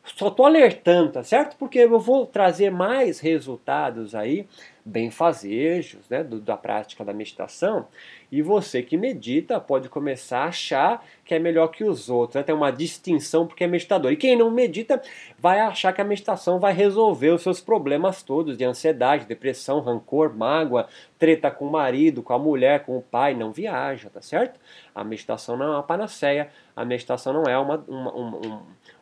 só 0.04 0.30
tô 0.30 0.46
alertando, 0.46 1.14
tá 1.14 1.24
certo? 1.24 1.58
Porque 1.58 1.80
eu 1.80 2.00
vou 2.00 2.26
trazer 2.26 2.70
mais 2.70 3.20
resultados 3.20 4.14
aí 4.14 4.48
benfazejos 4.86 6.08
né, 6.10 6.24
do, 6.24 6.40
da 6.40 6.56
prática 6.56 7.04
da 7.04 7.12
meditação, 7.12 7.88
e 8.32 8.42
você 8.44 8.84
que 8.84 8.96
medita 8.96 9.60
pode 9.60 9.90
começar 9.90 10.44
a 10.44 10.46
achar 10.46 11.04
que 11.24 11.34
é 11.34 11.40
melhor 11.40 11.70
que 11.70 11.84
os 11.84 12.08
outros, 12.08 12.36
né? 12.36 12.44
tem 12.44 12.54
uma 12.54 12.72
distinção 12.72 13.48
porque 13.48 13.64
é 13.64 13.68
meditador. 13.68 14.12
E 14.12 14.16
quem 14.16 14.38
não 14.38 14.52
medita 14.52 15.02
vai 15.40 15.60
achar 15.60 15.92
que 15.92 16.02
a 16.02 16.06
meditação 16.06 16.60
vai 16.60 16.72
resolver 16.72 17.30
os 17.30 17.42
seus 17.42 17.60
problemas 17.60 18.22
todos 18.22 18.56
de 18.56 18.64
ansiedade, 18.64 19.26
depressão, 19.26 19.80
rancor, 19.80 20.36
mágoa, 20.36 20.88
treta 21.18 21.50
com 21.50 21.66
o 21.66 21.72
marido, 21.72 22.22
com 22.22 22.34
a 22.34 22.40
mulher, 22.40 22.86
com 22.86 22.96
o 22.96 23.02
pai. 23.02 23.34
Não 23.34 23.52
viaja, 23.52 24.10
tá 24.10 24.22
certo? 24.22 24.60
A 24.94 25.04
meditação 25.04 25.58
não 25.58 25.66
é 25.66 25.70
uma 25.70 25.84
panaceia, 25.84 26.50
a 26.76 26.86
meditação 26.86 27.34
não 27.34 27.44
é 27.44 27.58
uma, 27.58 27.84
uma, 27.88 28.12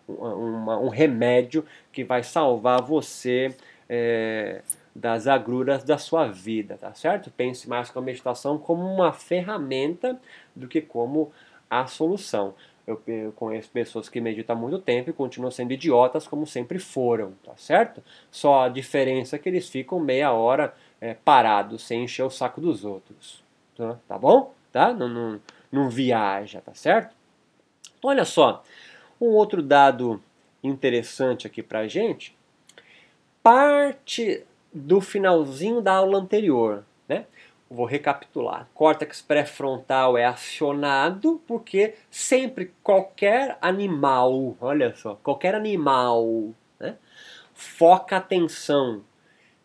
uma, 0.07 0.33
uma 0.35 0.79
um 0.79 0.87
remédio 0.87 1.65
que 1.91 2.05
vai 2.05 2.23
salvar 2.23 2.81
você. 2.81 3.53
É, 3.89 4.61
das 4.95 5.27
agruras 5.27 5.83
da 5.83 5.97
sua 5.97 6.27
vida, 6.27 6.77
tá 6.77 6.93
certo? 6.93 7.31
Pense 7.31 7.67
mais 7.67 7.89
com 7.89 7.99
a 7.99 8.01
meditação 8.01 8.57
como 8.57 8.83
uma 8.83 9.11
ferramenta 9.11 10.19
do 10.55 10.67
que 10.67 10.81
como 10.81 11.31
a 11.69 11.87
solução. 11.87 12.53
Eu, 12.85 13.01
conheço 13.35 13.69
pessoas 13.69 14.09
que 14.09 14.19
meditam 14.19 14.55
há 14.55 14.59
muito 14.59 14.77
tempo 14.77 15.09
e 15.09 15.13
continuam 15.13 15.49
sendo 15.49 15.71
idiotas 15.71 16.27
como 16.27 16.45
sempre 16.45 16.77
foram, 16.79 17.31
tá 17.43 17.53
certo? 17.55 18.03
Só 18.29 18.63
a 18.63 18.69
diferença 18.69 19.37
é 19.37 19.39
que 19.39 19.47
eles 19.47 19.69
ficam 19.69 19.99
meia 19.99 20.33
hora 20.33 20.73
é, 20.99 21.13
parados, 21.13 21.81
sem 21.83 22.03
encher 22.03 22.23
o 22.23 22.29
saco 22.29 22.59
dos 22.59 22.83
outros. 22.83 23.41
Tá, 23.75 23.97
tá 24.05 24.17
bom? 24.17 24.53
Tá? 24.71 24.93
Não, 24.93 25.07
não, 25.07 25.41
não 25.71 25.89
viaja, 25.89 26.59
tá 26.59 26.73
certo? 26.73 27.15
Olha 28.03 28.25
só, 28.25 28.63
um 29.19 29.27
outro 29.27 29.63
dado 29.63 30.21
interessante 30.61 31.47
aqui 31.47 31.63
pra 31.63 31.87
gente. 31.87 32.35
Parte 33.41 34.45
do 34.73 34.99
finalzinho 34.99 35.81
da 35.81 35.93
aula 35.93 36.17
anterior. 36.17 36.83
Né? 37.07 37.25
Vou 37.69 37.85
recapitular. 37.85 38.67
Córtex 38.73 39.21
pré-frontal 39.21 40.17
é 40.17 40.25
acionado 40.25 41.41
porque 41.47 41.95
sempre 42.09 42.73
qualquer 42.83 43.57
animal, 43.61 44.55
olha 44.59 44.93
só, 44.95 45.15
qualquer 45.15 45.55
animal 45.55 46.53
né, 46.79 46.95
foca 47.53 48.17
atenção 48.17 49.03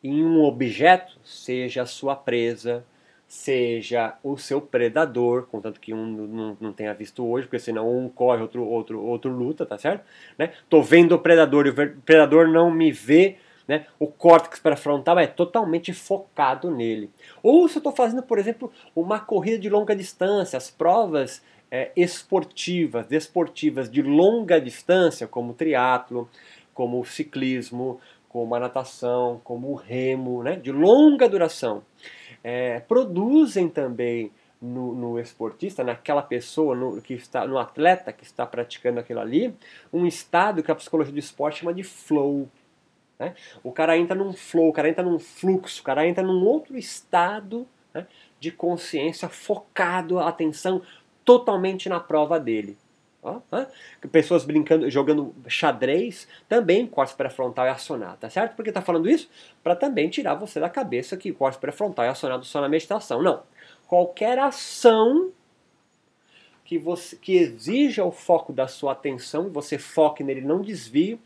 em 0.02 0.24
um 0.24 0.42
objeto, 0.42 1.18
seja 1.24 1.82
a 1.82 1.86
sua 1.86 2.14
presa, 2.14 2.84
seja 3.28 4.16
o 4.22 4.38
seu 4.38 4.60
predador, 4.60 5.46
contanto 5.48 5.78
que 5.78 5.92
um 5.92 6.56
não, 6.58 6.72
tenha 6.72 6.94
visto 6.94 7.26
hoje, 7.26 7.46
porque 7.46 7.58
senão 7.58 7.86
um 7.86 8.08
corre, 8.08 8.40
outro, 8.40 8.64
outro, 8.64 9.04
outro 9.04 9.30
luta, 9.30 9.66
tá 9.66 9.76
certo? 9.76 10.02
Né? 10.38 10.52
Tô 10.68 10.82
vendo 10.82 11.14
o 11.14 11.18
predador 11.18 11.66
e 11.66 11.70
o 11.70 11.74
predador 12.02 12.48
não 12.48 12.70
me 12.70 12.90
vê, 12.90 13.36
né? 13.68 13.86
O 13.98 14.06
córtex 14.06 14.58
pré-frontal 14.58 15.18
é 15.18 15.26
totalmente 15.26 15.92
focado 15.92 16.70
nele. 16.70 17.10
Ou 17.42 17.68
se 17.68 17.76
eu 17.76 17.80
estou 17.80 17.92
fazendo, 17.92 18.22
por 18.22 18.38
exemplo, 18.38 18.72
uma 18.96 19.20
corrida 19.20 19.58
de 19.58 19.68
longa 19.68 19.94
distância, 19.94 20.56
as 20.56 20.70
provas 20.70 21.42
é, 21.70 21.92
esportivas, 21.94 23.06
desportivas 23.06 23.90
de 23.90 24.00
longa 24.02 24.58
distância, 24.58 25.26
como 25.26 25.52
o 25.52 25.54
triatlo, 25.54 26.28
como 26.72 26.98
o 26.98 27.04
ciclismo, 27.04 28.00
como 28.28 28.54
a 28.54 28.60
natação, 28.60 29.40
como 29.44 29.70
o 29.70 29.74
remo, 29.74 30.42
né? 30.42 30.56
de 30.56 30.72
longa 30.72 31.28
duração, 31.28 31.82
é, 32.42 32.80
produzem 32.80 33.68
também 33.68 34.30
no, 34.60 34.94
no, 34.94 35.18
esportista, 35.18 35.84
naquela 35.84 36.22
pessoa, 36.22 36.74
no, 36.74 37.00
que 37.00 37.14
está, 37.14 37.46
no 37.46 37.58
atleta 37.58 38.12
que 38.12 38.24
está 38.24 38.44
praticando 38.44 39.00
aquilo 39.00 39.20
ali, 39.20 39.54
um 39.92 40.06
estado 40.06 40.62
que 40.62 40.70
a 40.70 40.74
psicologia 40.74 41.12
do 41.12 41.18
esporte 41.18 41.60
chama 41.60 41.74
de 41.74 41.82
flow. 41.82 42.48
Né? 43.18 43.34
O 43.62 43.72
cara 43.72 43.96
entra 43.96 44.14
num 44.14 44.32
flow, 44.32 44.68
o 44.68 44.72
cara 44.72 44.88
entra 44.88 45.02
num 45.02 45.18
fluxo, 45.18 45.80
o 45.80 45.84
cara 45.84 46.06
entra 46.06 46.22
num 46.22 46.44
outro 46.44 46.76
estado 46.76 47.66
né, 47.92 48.06
de 48.38 48.52
consciência 48.52 49.28
focado, 49.28 50.18
a 50.18 50.28
atenção 50.28 50.82
totalmente 51.24 51.88
na 51.88 52.00
prova 52.00 52.38
dele. 52.38 52.78
Ó, 53.22 53.40
Pessoas 54.12 54.44
brincando, 54.44 54.88
jogando 54.88 55.34
xadrez, 55.48 56.28
também 56.48 56.86
córtex 56.86 57.16
pré-frontal 57.16 57.66
é 57.66 57.70
acionado, 57.70 58.18
tá 58.18 58.30
certo? 58.30 58.54
Porque 58.54 58.70
tá 58.70 58.80
falando 58.80 59.10
isso? 59.10 59.28
Para 59.62 59.74
também 59.74 60.08
tirar 60.08 60.34
você 60.34 60.60
da 60.60 60.70
cabeça 60.70 61.16
que 61.16 61.32
córtex 61.32 61.60
pré-frontal 61.60 62.04
é 62.04 62.08
acionado 62.08 62.44
só 62.44 62.60
na 62.60 62.68
meditação. 62.68 63.20
Não. 63.20 63.42
Qualquer 63.88 64.38
ação 64.38 65.32
que, 66.64 66.78
você, 66.78 67.16
que 67.16 67.36
exija 67.36 68.04
o 68.04 68.12
foco 68.12 68.52
da 68.52 68.68
sua 68.68 68.92
atenção, 68.92 69.50
você 69.50 69.78
foque 69.78 70.22
nele, 70.22 70.42
não 70.42 70.60
desvie, 70.60 71.18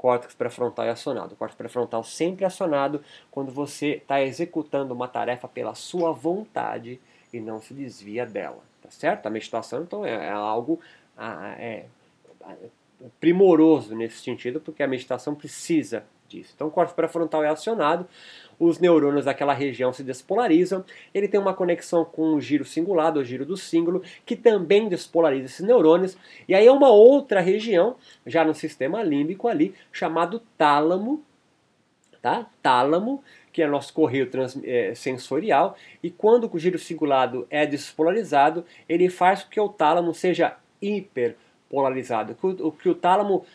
córtex 0.00 0.34
pré-frontal 0.34 0.86
é 0.86 0.90
acionado. 0.90 1.34
O 1.34 1.36
córtex 1.36 1.58
pré-frontal 1.58 2.02
sempre 2.02 2.44
é 2.44 2.46
acionado 2.46 3.04
quando 3.30 3.52
você 3.52 3.96
está 3.96 4.22
executando 4.22 4.94
uma 4.94 5.06
tarefa 5.06 5.46
pela 5.46 5.74
sua 5.74 6.10
vontade 6.10 6.98
e 7.30 7.38
não 7.38 7.60
se 7.60 7.74
desvia 7.74 8.24
dela, 8.24 8.62
tá 8.82 8.90
certo? 8.90 9.26
A 9.26 9.30
meditação, 9.30 9.82
então, 9.82 10.02
é, 10.02 10.28
é 10.28 10.30
algo 10.30 10.80
é, 11.58 11.84
é, 12.48 12.54
primoroso 13.20 13.94
nesse 13.94 14.22
sentido, 14.22 14.58
porque 14.58 14.82
a 14.82 14.88
meditação 14.88 15.34
precisa 15.34 16.02
disso. 16.26 16.52
Então, 16.54 16.68
o 16.68 16.70
córtex 16.70 16.96
pré-frontal 16.96 17.44
é 17.44 17.48
acionado, 17.48 18.08
os 18.60 18.78
neurônios 18.78 19.24
daquela 19.24 19.54
região 19.54 19.90
se 19.90 20.04
despolarizam, 20.04 20.84
ele 21.14 21.26
tem 21.26 21.40
uma 21.40 21.54
conexão 21.54 22.04
com 22.04 22.34
o 22.34 22.40
giro 22.40 22.64
cingulado, 22.64 23.18
o 23.18 23.24
giro 23.24 23.46
do 23.46 23.56
símbolo, 23.56 24.02
que 24.26 24.36
também 24.36 24.86
despolariza 24.86 25.46
esses 25.46 25.66
neurônios, 25.66 26.16
e 26.46 26.54
aí 26.54 26.66
é 26.66 26.70
uma 26.70 26.90
outra 26.90 27.40
região, 27.40 27.96
já 28.26 28.44
no 28.44 28.54
sistema 28.54 29.02
límbico 29.02 29.48
ali, 29.48 29.74
chamado 29.90 30.42
tálamo, 30.58 31.24
tá? 32.20 32.46
Tálamo, 32.62 33.24
que 33.50 33.62
é 33.62 33.66
nosso 33.66 33.94
correio 33.94 34.30
trans, 34.30 34.58
é, 34.62 34.94
sensorial, 34.94 35.74
e 36.02 36.10
quando 36.10 36.48
o 36.52 36.58
giro 36.58 36.78
cingulado 36.78 37.46
é 37.48 37.64
despolarizado, 37.64 38.66
ele 38.86 39.08
faz 39.08 39.42
com 39.42 39.50
que 39.50 39.60
o 39.60 39.70
tálamo 39.70 40.12
seja 40.12 40.56
hiperpolarizado, 40.82 42.34
que 42.34 42.46
o, 42.46 42.72
que 42.72 42.88
o 42.90 42.94
tálamo 42.94 43.46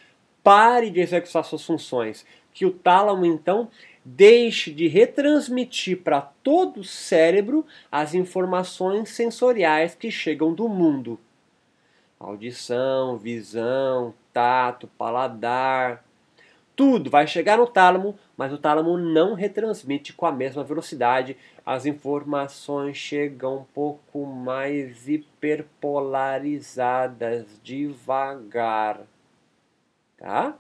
pare 0.44 0.90
de 0.90 1.00
executar 1.00 1.44
suas 1.44 1.64
funções, 1.64 2.26
que 2.54 2.66
o 2.66 2.72
tálamo 2.72 3.26
então 3.26 3.70
deixe 4.06 4.72
de 4.72 4.88
retransmitir 4.88 6.04
para 6.04 6.22
todo 6.22 6.82
o 6.82 6.84
cérebro 6.84 7.66
as 7.92 8.14
informações 8.14 9.10
sensoriais 9.10 9.96
que 9.96 10.12
chegam 10.12 10.54
do 10.54 10.70
mundo. 10.70 11.20
Audição, 12.20 13.18
visão, 13.18 14.14
tato, 14.32 14.88
paladar, 14.98 16.06
tudo 16.76 17.10
vai 17.10 17.26
chegar 17.26 17.58
no 17.58 17.66
tálamo, 17.66 18.20
mas 18.36 18.52
o 18.52 18.58
tálamo 18.58 18.98
não 18.98 19.34
retransmite 19.34 20.12
com 20.12 20.26
a 20.26 20.32
mesma 20.32 20.62
velocidade. 20.64 21.38
As 21.66 21.86
informações 21.86 22.98
chegam 22.98 23.60
um 23.60 23.64
pouco 23.64 24.26
mais 24.26 25.08
hiperpolarizadas, 25.08 27.46
devagar. 27.64 29.00
Tá? 30.18 30.58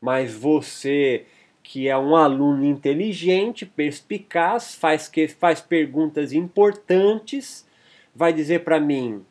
Mas 0.00 0.34
você 0.34 1.26
que 1.62 1.88
é 1.88 1.96
um 1.96 2.16
aluno 2.16 2.64
inteligente, 2.64 3.64
perspicaz, 3.64 4.74
faz, 4.74 5.08
que, 5.08 5.28
faz 5.28 5.60
perguntas 5.60 6.32
importantes, 6.32 7.66
vai 8.14 8.32
dizer 8.32 8.64
para 8.64 8.80
mim: 8.80 9.24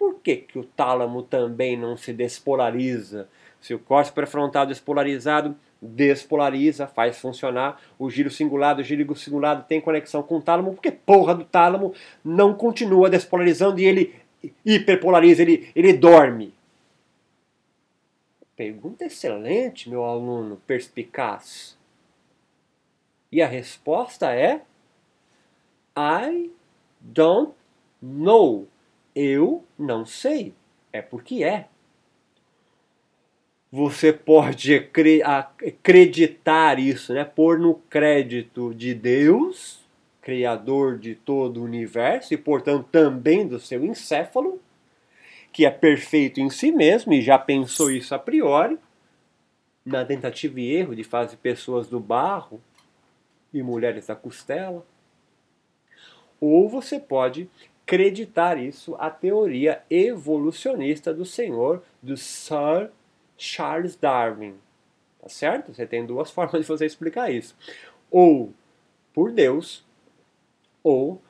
por 0.00 0.20
que, 0.20 0.36
que 0.36 0.58
o 0.58 0.64
tálamo 0.64 1.22
também 1.22 1.76
não 1.76 1.96
se 1.96 2.12
despolariza? 2.12 3.28
Se 3.60 3.74
o 3.74 3.78
córtex 3.78 4.14
pré-frontal 4.14 4.66
despolarizado 4.66 5.54
despolariza, 5.82 6.86
faz 6.86 7.18
funcionar 7.18 7.80
o 7.98 8.10
giro 8.10 8.30
cingulado, 8.30 8.80
o 8.80 8.84
giro 8.84 9.14
cingulado 9.14 9.64
tem 9.68 9.80
conexão 9.80 10.22
com 10.22 10.38
o 10.38 10.42
tálamo, 10.42 10.72
porque 10.72 10.90
porra 10.90 11.34
do 11.34 11.44
tálamo 11.44 11.94
não 12.24 12.54
continua 12.54 13.10
despolarizando 13.10 13.80
e 13.80 13.84
ele 13.84 14.14
hiperpolariza, 14.64 15.42
ele, 15.42 15.70
ele 15.74 15.92
dorme. 15.92 16.54
Pergunta 18.60 19.06
excelente, 19.06 19.88
meu 19.88 20.04
aluno 20.04 20.60
perspicaz. 20.66 21.78
E 23.32 23.40
a 23.40 23.46
resposta 23.46 24.34
é 24.34 24.60
I 25.96 26.50
don't 27.00 27.54
know. 28.02 28.68
Eu 29.16 29.64
não 29.78 30.04
sei. 30.04 30.52
É 30.92 31.00
porque 31.00 31.42
é. 31.42 31.68
Você 33.72 34.12
pode 34.12 34.74
acreditar 35.66 36.78
isso, 36.78 37.14
né? 37.14 37.24
pôr 37.24 37.58
no 37.58 37.76
crédito 37.88 38.74
de 38.74 38.92
Deus, 38.92 39.80
Criador 40.20 40.98
de 40.98 41.14
todo 41.14 41.62
o 41.62 41.64
universo 41.64 42.34
e, 42.34 42.36
portanto, 42.36 42.86
também 42.92 43.48
do 43.48 43.58
seu 43.58 43.82
encéfalo 43.86 44.60
que 45.52 45.66
é 45.66 45.70
perfeito 45.70 46.40
em 46.40 46.50
si 46.50 46.70
mesmo 46.70 47.12
e 47.12 47.20
já 47.20 47.38
pensou 47.38 47.90
isso 47.90 48.14
a 48.14 48.18
priori, 48.18 48.78
na 49.84 50.04
tentativa 50.04 50.60
e 50.60 50.72
erro 50.72 50.94
de 50.94 51.02
fazer 51.02 51.36
pessoas 51.38 51.88
do 51.88 51.98
barro 51.98 52.60
e 53.52 53.62
mulheres 53.62 54.06
da 54.06 54.14
costela. 54.14 54.86
Ou 56.40 56.68
você 56.68 56.98
pode 56.98 57.50
acreditar 57.82 58.56
isso 58.56 58.94
à 59.00 59.10
teoria 59.10 59.82
evolucionista 59.90 61.12
do 61.12 61.24
senhor, 61.24 61.82
do 62.00 62.16
Sir 62.16 62.90
Charles 63.36 63.96
Darwin. 63.96 64.54
Tá 65.20 65.28
certo? 65.28 65.74
Você 65.74 65.86
tem 65.86 66.06
duas 66.06 66.30
formas 66.32 66.62
de 66.62 66.68
você 66.68 66.86
explicar 66.86 67.32
isso. 67.32 67.56
Ou 68.10 68.52
por 69.12 69.32
Deus, 69.32 69.84
ou 70.82 71.20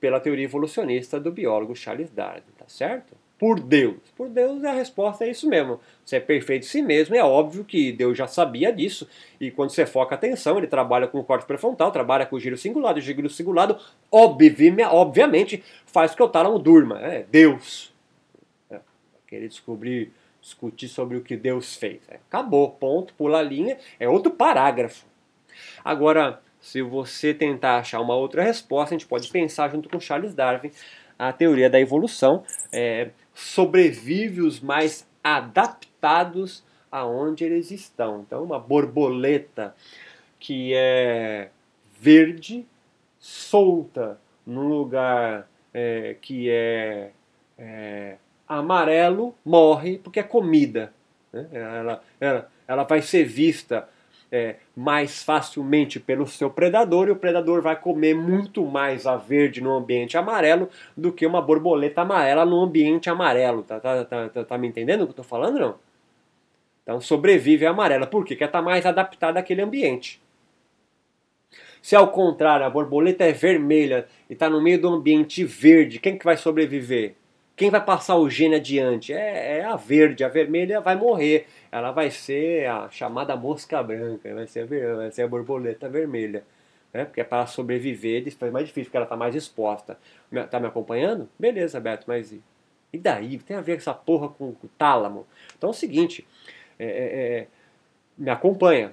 pela 0.00 0.20
teoria 0.20 0.44
evolucionista 0.44 1.20
do 1.20 1.30
biólogo 1.30 1.74
Charles 1.74 2.10
Darwin, 2.10 2.42
tá 2.56 2.66
certo? 2.68 3.16
Por 3.38 3.60
Deus. 3.60 3.96
Por 4.16 4.28
Deus 4.28 4.64
a 4.64 4.72
resposta 4.72 5.24
é 5.24 5.30
isso 5.30 5.48
mesmo. 5.48 5.78
Você 6.04 6.16
é 6.16 6.20
perfeito 6.20 6.64
em 6.64 6.68
si 6.68 6.82
mesmo, 6.82 7.14
é 7.14 7.22
óbvio 7.22 7.64
que 7.64 7.92
Deus 7.92 8.18
já 8.18 8.26
sabia 8.26 8.72
disso. 8.72 9.08
E 9.40 9.50
quando 9.50 9.70
você 9.70 9.86
foca 9.86 10.14
a 10.14 10.18
atenção, 10.18 10.58
ele 10.58 10.66
trabalha 10.66 11.06
com 11.06 11.20
o 11.20 11.24
corte 11.24 11.46
pré-frontal, 11.46 11.92
trabalha 11.92 12.26
com 12.26 12.34
o 12.34 12.40
giro 12.40 12.56
singulado. 12.56 12.98
O 12.98 13.02
giro 13.02 13.30
singulado, 13.30 13.78
obviamente, 14.10 15.62
faz 15.86 16.10
com 16.12 16.16
que 16.16 16.22
o 16.24 16.28
tálamo 16.28 16.58
durma. 16.58 16.98
É 17.00 17.24
Deus. 17.30 17.92
É, 18.68 18.80
querer 19.26 19.48
descobrir, 19.48 20.10
discutir 20.40 20.88
sobre 20.88 21.16
o 21.16 21.20
que 21.20 21.36
Deus 21.36 21.76
fez. 21.76 22.00
É, 22.08 22.16
acabou, 22.16 22.68
ponto, 22.70 23.14
pula 23.14 23.38
a 23.38 23.42
linha. 23.42 23.78
É 24.00 24.08
outro 24.08 24.32
parágrafo. 24.32 25.06
Agora, 25.84 26.40
se 26.60 26.82
você 26.82 27.32
tentar 27.32 27.78
achar 27.78 28.00
uma 28.00 28.16
outra 28.16 28.42
resposta, 28.42 28.94
a 28.94 28.98
gente 28.98 29.06
pode 29.06 29.28
pensar 29.30 29.70
junto 29.70 29.88
com 29.88 30.00
Charles 30.00 30.34
Darwin 30.34 30.72
a 31.18 31.32
teoria 31.32 31.68
da 31.68 31.80
evolução. 31.80 32.44
É, 32.72 33.10
sobrevive 33.38 34.40
os 34.40 34.58
mais 34.58 35.06
adaptados 35.22 36.64
aonde 36.90 37.44
eles 37.44 37.70
estão. 37.70 38.22
Então, 38.22 38.42
uma 38.42 38.58
borboleta 38.58 39.76
que 40.40 40.72
é 40.74 41.50
verde, 42.00 42.66
solta 43.20 44.18
num 44.44 44.66
lugar 44.66 45.48
é, 45.72 46.16
que 46.20 46.50
é, 46.50 47.12
é, 47.56 48.16
amarelo, 48.48 49.32
morre 49.44 49.98
porque 49.98 50.18
é 50.18 50.24
comida. 50.24 50.92
Né? 51.32 51.46
Ela, 51.52 52.02
ela, 52.18 52.50
ela 52.66 52.82
vai 52.82 53.02
ser 53.02 53.24
vista 53.24 53.88
é, 54.30 54.56
mais 54.76 55.22
facilmente 55.22 55.98
pelo 55.98 56.26
seu 56.26 56.50
predador 56.50 57.08
e 57.08 57.10
o 57.10 57.16
predador 57.16 57.62
vai 57.62 57.76
comer 57.76 58.14
muito 58.14 58.64
mais 58.64 59.06
a 59.06 59.16
verde 59.16 59.60
no 59.60 59.74
ambiente 59.74 60.16
amarelo 60.16 60.68
do 60.96 61.12
que 61.12 61.26
uma 61.26 61.40
borboleta 61.40 62.02
amarela 62.02 62.44
no 62.44 62.60
ambiente 62.60 63.08
amarelo. 63.08 63.62
Tá, 63.62 63.80
tá, 63.80 64.04
tá, 64.04 64.28
tá, 64.28 64.44
tá 64.44 64.58
me 64.58 64.68
entendendo 64.68 65.02
o 65.02 65.04
que 65.04 65.10
eu 65.10 65.22
estou 65.22 65.24
falando? 65.24 65.58
Não? 65.58 65.74
Então 66.82 67.00
sobrevive 67.00 67.66
a 67.66 67.70
amarela. 67.70 68.06
Por 68.06 68.24
quê? 68.24 68.34
Porque 68.34 68.44
está 68.44 68.62
mais 68.62 68.86
adaptada 68.86 69.40
àquele 69.40 69.62
ambiente. 69.62 70.20
Se 71.80 71.96
ao 71.96 72.10
contrário 72.10 72.66
a 72.66 72.70
borboleta 72.70 73.24
é 73.24 73.32
vermelha 73.32 74.06
e 74.28 74.32
está 74.34 74.50
no 74.50 74.60
meio 74.60 74.80
do 74.80 74.88
ambiente 74.88 75.44
verde, 75.44 75.98
quem 75.98 76.18
que 76.18 76.24
vai 76.24 76.36
sobreviver? 76.36 77.14
Quem 77.56 77.70
vai 77.70 77.84
passar 77.84 78.16
o 78.16 78.30
gene 78.30 78.54
adiante? 78.54 79.12
É, 79.12 79.58
é, 79.58 79.64
a 79.64 79.74
verde, 79.74 80.22
a 80.22 80.28
vermelha 80.28 80.80
vai 80.80 80.94
morrer. 80.94 81.46
Ela 81.70 81.90
vai 81.90 82.10
ser 82.10 82.66
a 82.66 82.88
chamada 82.90 83.36
mosca 83.36 83.82
branca, 83.82 84.34
vai 84.34 84.46
ser 84.46 84.60
a, 84.60 84.96
vai 84.96 85.10
ser 85.10 85.22
a 85.22 85.28
borboleta 85.28 85.88
vermelha. 85.88 86.44
Né? 86.92 87.04
Porque 87.04 87.20
é 87.20 87.24
para 87.24 87.46
sobreviver 87.46 88.24
é 88.40 88.50
mais 88.50 88.66
difícil, 88.66 88.86
porque 88.86 88.96
ela 88.96 89.04
está 89.04 89.16
mais 89.16 89.34
exposta. 89.34 89.98
Tá 90.50 90.58
me 90.58 90.66
acompanhando? 90.66 91.28
Beleza, 91.38 91.78
Beto, 91.78 92.04
mas 92.06 92.32
e, 92.32 92.42
e 92.92 92.98
daí? 92.98 93.38
Tem 93.38 93.56
a 93.56 93.60
ver 93.60 93.76
essa 93.76 93.92
porra 93.92 94.28
com, 94.28 94.52
com 94.52 94.66
o 94.66 94.70
tálamo? 94.78 95.26
Então 95.56 95.68
é 95.68 95.72
o 95.72 95.74
seguinte, 95.74 96.26
é, 96.78 96.86
é, 96.86 96.88
é, 96.88 97.46
me 98.16 98.30
acompanha. 98.30 98.92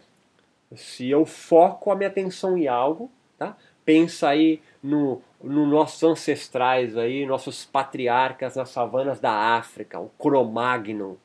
Se 0.76 1.10
eu 1.10 1.26
foco 1.26 1.92
a 1.92 1.96
minha 1.96 2.10
atenção 2.10 2.58
em 2.58 2.68
algo, 2.68 3.10
tá? 3.38 3.56
pensa 3.86 4.30
aí 4.30 4.62
no, 4.82 5.22
no 5.42 5.66
nossos 5.66 6.04
ancestrais 6.04 6.98
aí, 6.98 7.26
nossos 7.26 7.64
patriarcas 7.64 8.56
nas 8.56 8.70
savanas 8.70 9.20
da 9.20 9.32
África, 9.32 10.00
o 10.00 10.10
Cro-Magnon, 10.18 11.16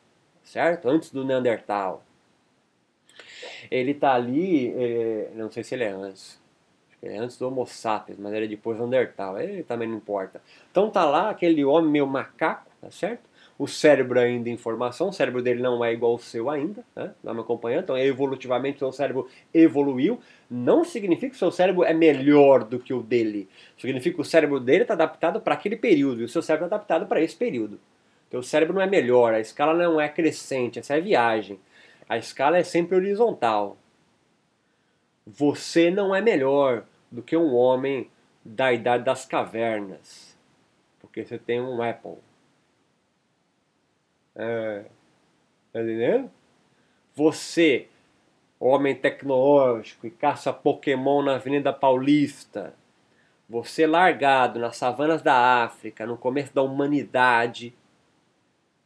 certo? 0.50 0.88
Antes 0.88 1.10
do 1.10 1.24
Neandertal. 1.24 2.04
Ele 3.70 3.94
tá 3.94 4.14
ali, 4.14 4.74
é, 4.76 5.30
não 5.34 5.50
sei 5.50 5.62
se 5.62 5.74
ele 5.74 5.84
é 5.84 5.90
antes, 5.90 6.40
é 7.02 7.16
antes 7.16 7.38
do 7.38 7.46
Homo 7.46 7.66
sapiens, 7.66 8.18
mas 8.18 8.32
ele 8.32 8.46
é 8.46 8.48
depois 8.48 8.78
do 8.78 8.86
Neandertal, 8.86 9.38
ele 9.38 9.62
também 9.62 9.88
não 9.88 9.96
importa. 9.96 10.42
Então 10.70 10.90
tá 10.90 11.04
lá 11.04 11.30
aquele 11.30 11.64
homem 11.64 11.90
meio 11.90 12.06
macaco, 12.06 12.70
tá 12.80 12.90
certo? 12.90 13.30
o 13.60 13.68
cérebro 13.68 14.18
ainda 14.18 14.48
em 14.48 14.56
formação, 14.56 15.10
o 15.10 15.12
cérebro 15.12 15.42
dele 15.42 15.60
não 15.60 15.84
é 15.84 15.92
igual 15.92 16.12
ao 16.12 16.18
seu 16.18 16.48
ainda, 16.48 16.82
né? 16.96 17.12
Não 17.22 17.34
me 17.34 17.40
acompanhando, 17.40 17.82
então 17.82 17.98
evolutivamente 17.98 18.78
seu 18.78 18.90
cérebro 18.90 19.28
evoluiu, 19.52 20.18
não 20.50 20.82
significa 20.82 21.28
que 21.28 21.36
seu 21.36 21.50
cérebro 21.50 21.84
é 21.84 21.92
melhor 21.92 22.64
do 22.64 22.78
que 22.78 22.94
o 22.94 23.02
dele, 23.02 23.50
significa 23.76 24.14
que 24.14 24.22
o 24.22 24.24
cérebro 24.24 24.58
dele 24.58 24.80
está 24.80 24.94
adaptado 24.94 25.42
para 25.42 25.52
aquele 25.52 25.76
período 25.76 26.22
e 26.22 26.24
o 26.24 26.28
seu 26.28 26.40
cérebro 26.40 26.68
está 26.68 26.76
adaptado 26.76 27.04
para 27.04 27.20
esse 27.20 27.36
período. 27.36 27.78
O 28.32 28.42
cérebro 28.42 28.74
não 28.74 28.82
é 28.82 28.86
melhor, 28.86 29.34
a 29.34 29.40
escala 29.40 29.74
não 29.74 30.00
é 30.00 30.08
crescente, 30.08 30.78
essa 30.78 30.96
é 30.96 31.00
viagem, 31.00 31.58
a 32.08 32.16
escala 32.16 32.58
é 32.58 32.62
sempre 32.62 32.96
horizontal. 32.96 33.76
Você 35.26 35.90
não 35.90 36.14
é 36.14 36.20
melhor 36.20 36.84
do 37.10 37.22
que 37.22 37.36
um 37.36 37.54
homem 37.54 38.10
da 38.44 38.72
idade 38.72 39.04
das 39.04 39.24
cavernas, 39.24 40.36
porque 41.00 41.24
você 41.24 41.38
tem 41.38 41.60
um 41.60 41.82
Apple. 41.82 42.18
É, 44.34 44.84
tá 45.72 45.82
entendendo? 45.82 46.30
Você, 47.14 47.88
homem 48.58 48.94
tecnológico 48.94 50.06
e 50.06 50.10
caça 50.10 50.52
Pokémon 50.52 51.22
na 51.22 51.34
Avenida 51.34 51.72
Paulista, 51.72 52.74
você 53.48 53.86
largado 53.86 54.60
nas 54.60 54.76
savanas 54.76 55.20
da 55.20 55.64
África, 55.64 56.06
no 56.06 56.16
começo 56.16 56.54
da 56.54 56.62
humanidade, 56.62 57.74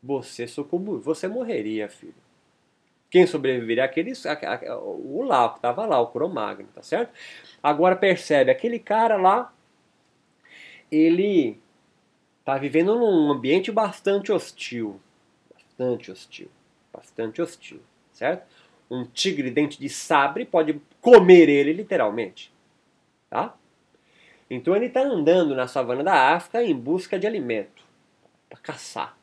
você 0.04 0.46
sucumbiu, 0.46 1.00
você 1.00 1.26
morreria, 1.26 1.88
filho. 1.88 2.14
Quem 3.10 3.26
sobreviveria? 3.26 3.84
Aqueles, 3.84 4.24
o 4.24 4.36
que 4.36 4.44
estava 4.44 5.86
lá, 5.86 6.00
o 6.00 6.08
Cromagno, 6.08 6.68
tá 6.74 6.82
certo? 6.82 7.12
Agora 7.62 7.94
percebe, 7.94 8.50
aquele 8.50 8.78
cara 8.78 9.16
lá, 9.16 9.52
ele 10.90 11.60
tá 12.44 12.58
vivendo 12.58 12.96
num 12.96 13.30
ambiente 13.30 13.70
bastante 13.70 14.32
hostil 14.32 15.00
bastante 15.74 16.10
hostil. 16.10 16.50
Bastante 16.92 17.42
hostil, 17.42 17.80
certo? 18.12 18.46
Um 18.90 19.04
tigre 19.04 19.50
dente 19.50 19.78
de 19.78 19.88
sabre 19.88 20.44
pode 20.44 20.80
comer 21.00 21.48
ele 21.48 21.72
literalmente. 21.72 22.52
Tá? 23.28 23.54
Então 24.48 24.76
ele 24.76 24.86
está 24.86 25.00
andando 25.02 25.54
na 25.54 25.66
savana 25.66 26.04
da 26.04 26.34
África 26.34 26.62
em 26.62 26.74
busca 26.74 27.18
de 27.18 27.26
alimento 27.26 27.82
para 28.48 28.60
caçar. 28.60 29.18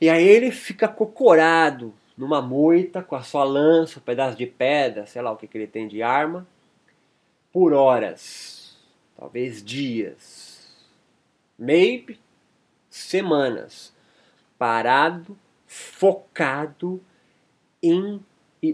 E 0.00 0.10
aí 0.10 0.26
ele 0.26 0.50
fica 0.50 0.86
cocorado 0.86 1.94
numa 2.16 2.40
moita 2.42 3.02
com 3.02 3.14
a 3.14 3.22
sua 3.22 3.44
lança, 3.44 3.98
um 3.98 4.02
pedaço 4.02 4.36
de 4.36 4.46
pedra, 4.46 5.06
sei 5.06 5.22
lá 5.22 5.30
o 5.30 5.36
que, 5.36 5.46
que 5.46 5.56
ele 5.56 5.66
tem 5.66 5.86
de 5.88 6.02
arma, 6.02 6.46
por 7.52 7.72
horas, 7.72 8.76
talvez 9.16 9.62
dias, 9.62 10.76
maybe 11.58 12.18
semanas 12.90 13.94
parado, 14.58 15.36
focado 15.66 17.02
em 17.82 18.22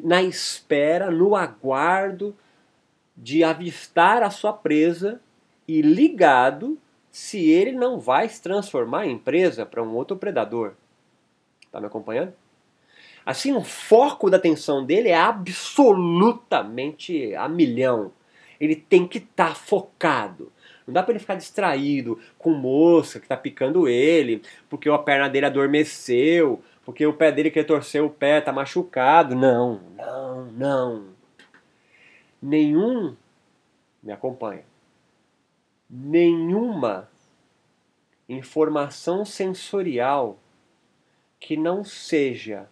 na 0.04 0.22
espera, 0.22 1.10
no 1.10 1.36
aguardo 1.36 2.34
de 3.16 3.44
avistar 3.44 4.22
a 4.22 4.30
sua 4.30 4.52
presa 4.52 5.20
e 5.66 5.82
ligado 5.82 6.78
se 7.10 7.50
ele 7.50 7.72
não 7.72 8.00
vai 8.00 8.28
se 8.28 8.40
transformar 8.40 9.06
em 9.06 9.18
presa 9.18 9.66
para 9.66 9.82
um 9.82 9.94
outro 9.94 10.16
predador. 10.16 10.74
Tá 11.72 11.80
me 11.80 11.86
acompanhando? 11.86 12.34
Assim, 13.24 13.54
o 13.54 13.62
foco 13.62 14.28
da 14.28 14.36
atenção 14.36 14.84
dele 14.84 15.08
é 15.08 15.16
absolutamente 15.16 17.34
a 17.34 17.48
milhão. 17.48 18.12
Ele 18.60 18.76
tem 18.76 19.08
que 19.08 19.18
estar 19.18 19.48
tá 19.48 19.54
focado. 19.54 20.52
Não 20.86 20.92
dá 20.92 21.02
para 21.02 21.12
ele 21.12 21.20
ficar 21.20 21.36
distraído 21.36 22.20
com 22.36 22.50
mosca 22.50 23.18
que 23.18 23.24
está 23.24 23.36
picando 23.36 23.88
ele, 23.88 24.42
porque 24.68 24.90
a 24.90 24.98
perna 24.98 25.28
dele 25.28 25.46
adormeceu, 25.46 26.62
porque 26.84 27.06
o 27.06 27.14
pé 27.14 27.32
dele 27.32 27.50
que 27.50 27.64
torceu 27.64 28.06
o 28.06 28.10
pé 28.10 28.38
está 28.38 28.52
machucado. 28.52 29.34
Não, 29.34 29.80
não, 29.96 30.44
não. 30.52 31.04
Nenhum, 32.42 33.16
me 34.02 34.12
acompanha, 34.12 34.64
nenhuma 35.88 37.08
informação 38.28 39.24
sensorial 39.24 40.41
que 41.42 41.56
não 41.56 41.82
seja 41.82 42.68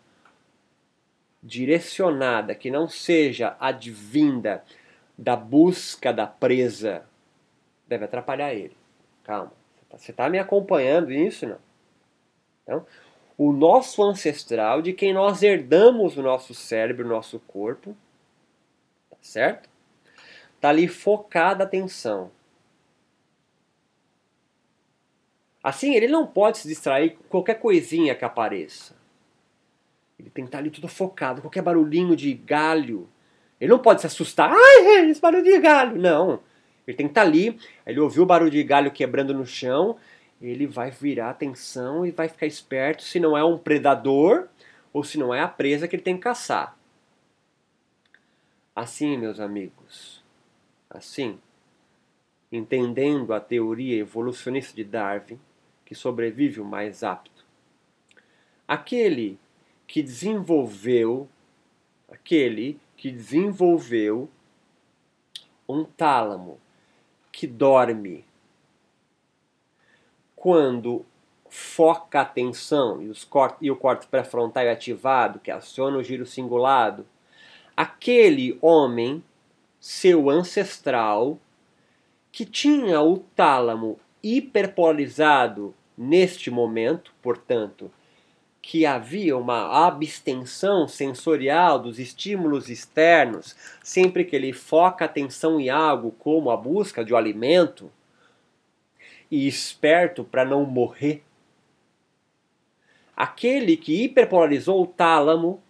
direcionada, 1.42 2.54
que 2.54 2.70
não 2.70 2.86
seja 2.86 3.56
advinda 3.58 4.64
da 5.18 5.34
busca 5.34 6.12
da 6.12 6.26
presa 6.26 7.04
deve 7.86 8.04
atrapalhar 8.04 8.54
ele. 8.54 8.76
Calma. 9.24 9.52
Você 9.90 10.12
está 10.12 10.30
me 10.30 10.38
acompanhando 10.38 11.08
nisso, 11.08 11.48
não? 11.48 11.58
Então, 12.62 12.86
o 13.36 13.52
nosso 13.52 14.04
ancestral, 14.04 14.80
de 14.80 14.92
quem 14.92 15.12
nós 15.12 15.42
herdamos 15.42 16.16
o 16.16 16.22
nosso 16.22 16.54
cérebro, 16.54 17.04
o 17.04 17.08
nosso 17.08 17.40
corpo, 17.40 17.96
tá 19.10 19.16
certo? 19.20 19.68
Está 20.54 20.68
ali 20.68 20.86
focada 20.86 21.64
a 21.64 21.66
atenção. 21.66 22.30
Assim, 25.62 25.94
ele 25.94 26.08
não 26.08 26.26
pode 26.26 26.58
se 26.58 26.68
distrair 26.68 27.10
com 27.10 27.24
qualquer 27.24 27.54
coisinha 27.54 28.14
que 28.14 28.24
apareça. 28.24 28.96
Ele 30.18 30.30
tem 30.30 30.44
que 30.44 30.48
estar 30.48 30.58
ali 30.58 30.70
tudo 30.70 30.88
focado. 30.88 31.40
Qualquer 31.40 31.62
barulhinho 31.62 32.16
de 32.16 32.32
galho. 32.32 33.08
Ele 33.60 33.70
não 33.70 33.78
pode 33.78 34.00
se 34.00 34.06
assustar. 34.06 34.50
Ai, 34.52 35.10
esse 35.10 35.20
barulho 35.20 35.44
de 35.44 35.58
galho. 35.58 35.96
Não. 35.96 36.40
Ele 36.86 36.96
tem 36.96 37.06
que 37.06 37.10
estar 37.10 37.22
ali. 37.22 37.58
Ele 37.86 38.00
ouviu 38.00 38.22
o 38.22 38.26
barulho 38.26 38.50
de 38.50 38.62
galho 38.62 38.90
quebrando 38.90 39.34
no 39.34 39.46
chão. 39.46 39.96
Ele 40.40 40.66
vai 40.66 40.90
virar 40.90 41.30
atenção 41.30 42.06
e 42.06 42.10
vai 42.10 42.28
ficar 42.28 42.46
esperto 42.46 43.02
se 43.02 43.20
não 43.20 43.36
é 43.36 43.44
um 43.44 43.58
predador 43.58 44.48
ou 44.92 45.04
se 45.04 45.18
não 45.18 45.34
é 45.34 45.40
a 45.40 45.48
presa 45.48 45.86
que 45.86 45.96
ele 45.96 46.02
tem 46.02 46.16
que 46.16 46.22
caçar. 46.22 46.76
Assim, 48.74 49.18
meus 49.18 49.38
amigos, 49.38 50.24
assim, 50.88 51.38
entendendo 52.50 53.34
a 53.34 53.40
teoria 53.40 53.98
evolucionista 53.98 54.74
de 54.74 54.84
Darwin, 54.84 55.38
que 55.90 55.94
sobrevive 55.96 56.60
o 56.60 56.64
mais 56.64 57.02
apto, 57.02 57.44
aquele 58.68 59.36
que 59.88 60.04
desenvolveu, 60.04 61.28
aquele 62.08 62.78
que 62.96 63.10
desenvolveu 63.10 64.30
um 65.68 65.82
tálamo 65.82 66.60
que 67.32 67.44
dorme 67.44 68.24
quando 70.36 71.04
foca 71.48 72.20
a 72.20 72.22
atenção 72.22 73.02
e, 73.02 73.08
os 73.08 73.28
e 73.60 73.68
o 73.68 73.74
corte 73.74 74.06
pré-frontal 74.06 74.62
é 74.62 74.70
ativado, 74.70 75.40
que 75.40 75.50
aciona 75.50 75.98
o 75.98 76.04
giro 76.04 76.24
cingulado, 76.24 77.04
aquele 77.76 78.56
homem, 78.62 79.24
seu 79.80 80.30
ancestral, 80.30 81.36
que 82.30 82.44
tinha 82.44 83.00
o 83.00 83.18
tálamo 83.18 83.98
hiperpolarizado 84.22 85.74
neste 86.02 86.50
momento, 86.50 87.12
portanto, 87.20 87.92
que 88.62 88.86
havia 88.86 89.36
uma 89.36 89.86
abstenção 89.86 90.88
sensorial 90.88 91.78
dos 91.78 91.98
estímulos 91.98 92.70
externos 92.70 93.54
sempre 93.84 94.24
que 94.24 94.34
ele 94.34 94.54
foca 94.54 95.04
atenção 95.04 95.60
em 95.60 95.68
algo 95.68 96.12
como 96.12 96.50
a 96.50 96.56
busca 96.56 97.04
de 97.04 97.12
um 97.12 97.18
alimento 97.18 97.92
e 99.30 99.46
esperto 99.46 100.24
para 100.24 100.42
não 100.42 100.64
morrer. 100.64 101.22
Aquele 103.14 103.76
que 103.76 104.04
hiperpolarizou 104.04 104.82
o 104.82 104.86
tálamo 104.86 105.62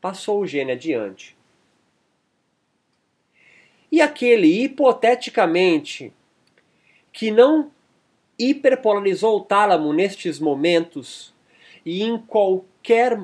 passou 0.00 0.42
o 0.42 0.46
gene 0.46 0.70
adiante. 0.72 1.36
E 3.90 4.00
aquele, 4.00 4.62
hipoteticamente, 4.62 6.12
que 7.12 7.32
não 7.32 7.72
hiperpolarizou 8.38 9.38
o 9.38 9.40
tálamo 9.40 9.92
nestes 9.92 10.38
momentos 10.38 11.34
e 11.84 12.02
em 12.02 12.18
qualquer 12.18 13.18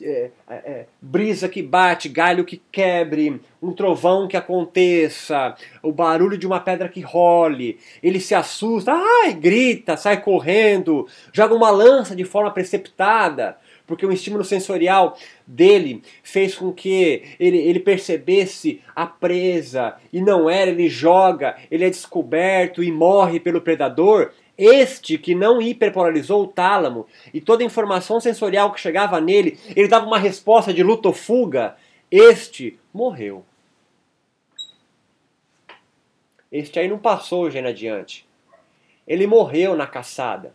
é, 0.00 0.30
é, 0.48 0.54
é, 0.54 0.86
brisa 1.00 1.48
que 1.48 1.62
bate, 1.62 2.08
galho 2.08 2.44
que 2.44 2.62
quebre, 2.70 3.40
um 3.60 3.72
trovão 3.72 4.28
que 4.28 4.36
aconteça, 4.36 5.54
o 5.82 5.90
barulho 5.90 6.38
de 6.38 6.46
uma 6.46 6.60
pedra 6.60 6.88
que 6.88 7.00
role, 7.00 7.78
ele 8.02 8.20
se 8.20 8.34
assusta, 8.34 8.92
ai, 8.92 9.34
grita, 9.34 9.96
sai 9.96 10.22
correndo, 10.22 11.06
joga 11.32 11.54
uma 11.54 11.70
lança 11.70 12.14
de 12.14 12.24
forma 12.24 12.50
precipitada, 12.50 13.58
porque 13.86 14.06
o 14.06 14.12
estímulo 14.12 14.44
sensorial 14.44 15.18
dele 15.44 16.02
fez 16.22 16.54
com 16.54 16.72
que 16.72 17.24
ele, 17.40 17.58
ele 17.58 17.80
percebesse 17.80 18.80
a 18.94 19.04
presa 19.04 19.96
e 20.12 20.20
não 20.20 20.48
era, 20.48 20.70
ele 20.70 20.88
joga, 20.88 21.56
ele 21.68 21.84
é 21.84 21.90
descoberto 21.90 22.84
e 22.84 22.92
morre 22.92 23.40
pelo 23.40 23.60
predador. 23.60 24.30
Este 24.62 25.16
que 25.16 25.34
não 25.34 25.62
hiperpolarizou 25.62 26.44
o 26.44 26.46
tálamo 26.46 27.06
e 27.32 27.40
toda 27.40 27.62
a 27.62 27.66
informação 27.66 28.20
sensorial 28.20 28.70
que 28.70 28.78
chegava 28.78 29.18
nele, 29.18 29.58
ele 29.74 29.88
dava 29.88 30.04
uma 30.04 30.18
resposta 30.18 30.70
de 30.70 30.82
luta 30.82 31.08
ou 31.08 31.14
fuga. 31.14 31.78
Este 32.10 32.78
morreu. 32.92 33.42
Este 36.52 36.78
aí 36.78 36.88
não 36.88 36.98
passou 36.98 37.44
o 37.44 37.50
gene 37.50 37.68
adiante. 37.68 38.28
Ele 39.08 39.26
morreu 39.26 39.74
na 39.74 39.86
caçada. 39.86 40.54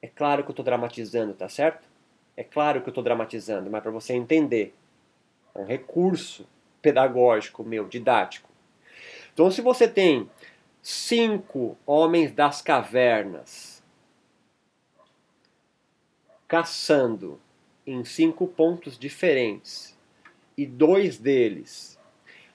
É 0.00 0.06
claro 0.06 0.44
que 0.44 0.50
eu 0.50 0.52
estou 0.52 0.64
dramatizando, 0.64 1.34
tá 1.34 1.48
certo? 1.48 1.88
É 2.36 2.44
claro 2.44 2.80
que 2.80 2.88
eu 2.88 2.92
estou 2.92 3.02
dramatizando, 3.02 3.68
mas 3.68 3.82
para 3.82 3.90
você 3.90 4.12
entender. 4.12 4.72
É 5.52 5.58
um 5.58 5.64
recurso 5.64 6.46
pedagógico 6.80 7.64
meu, 7.64 7.88
didático. 7.88 8.48
Então, 9.34 9.50
se 9.50 9.60
você 9.60 9.88
tem 9.88 10.30
cinco 10.82 11.76
homens 11.86 12.32
das 12.32 12.62
cavernas. 12.62 13.82
Caçando 16.48 17.40
em 17.86 18.04
cinco 18.04 18.46
pontos 18.46 18.98
diferentes. 18.98 19.96
E 20.56 20.66
dois 20.66 21.18
deles 21.18 21.98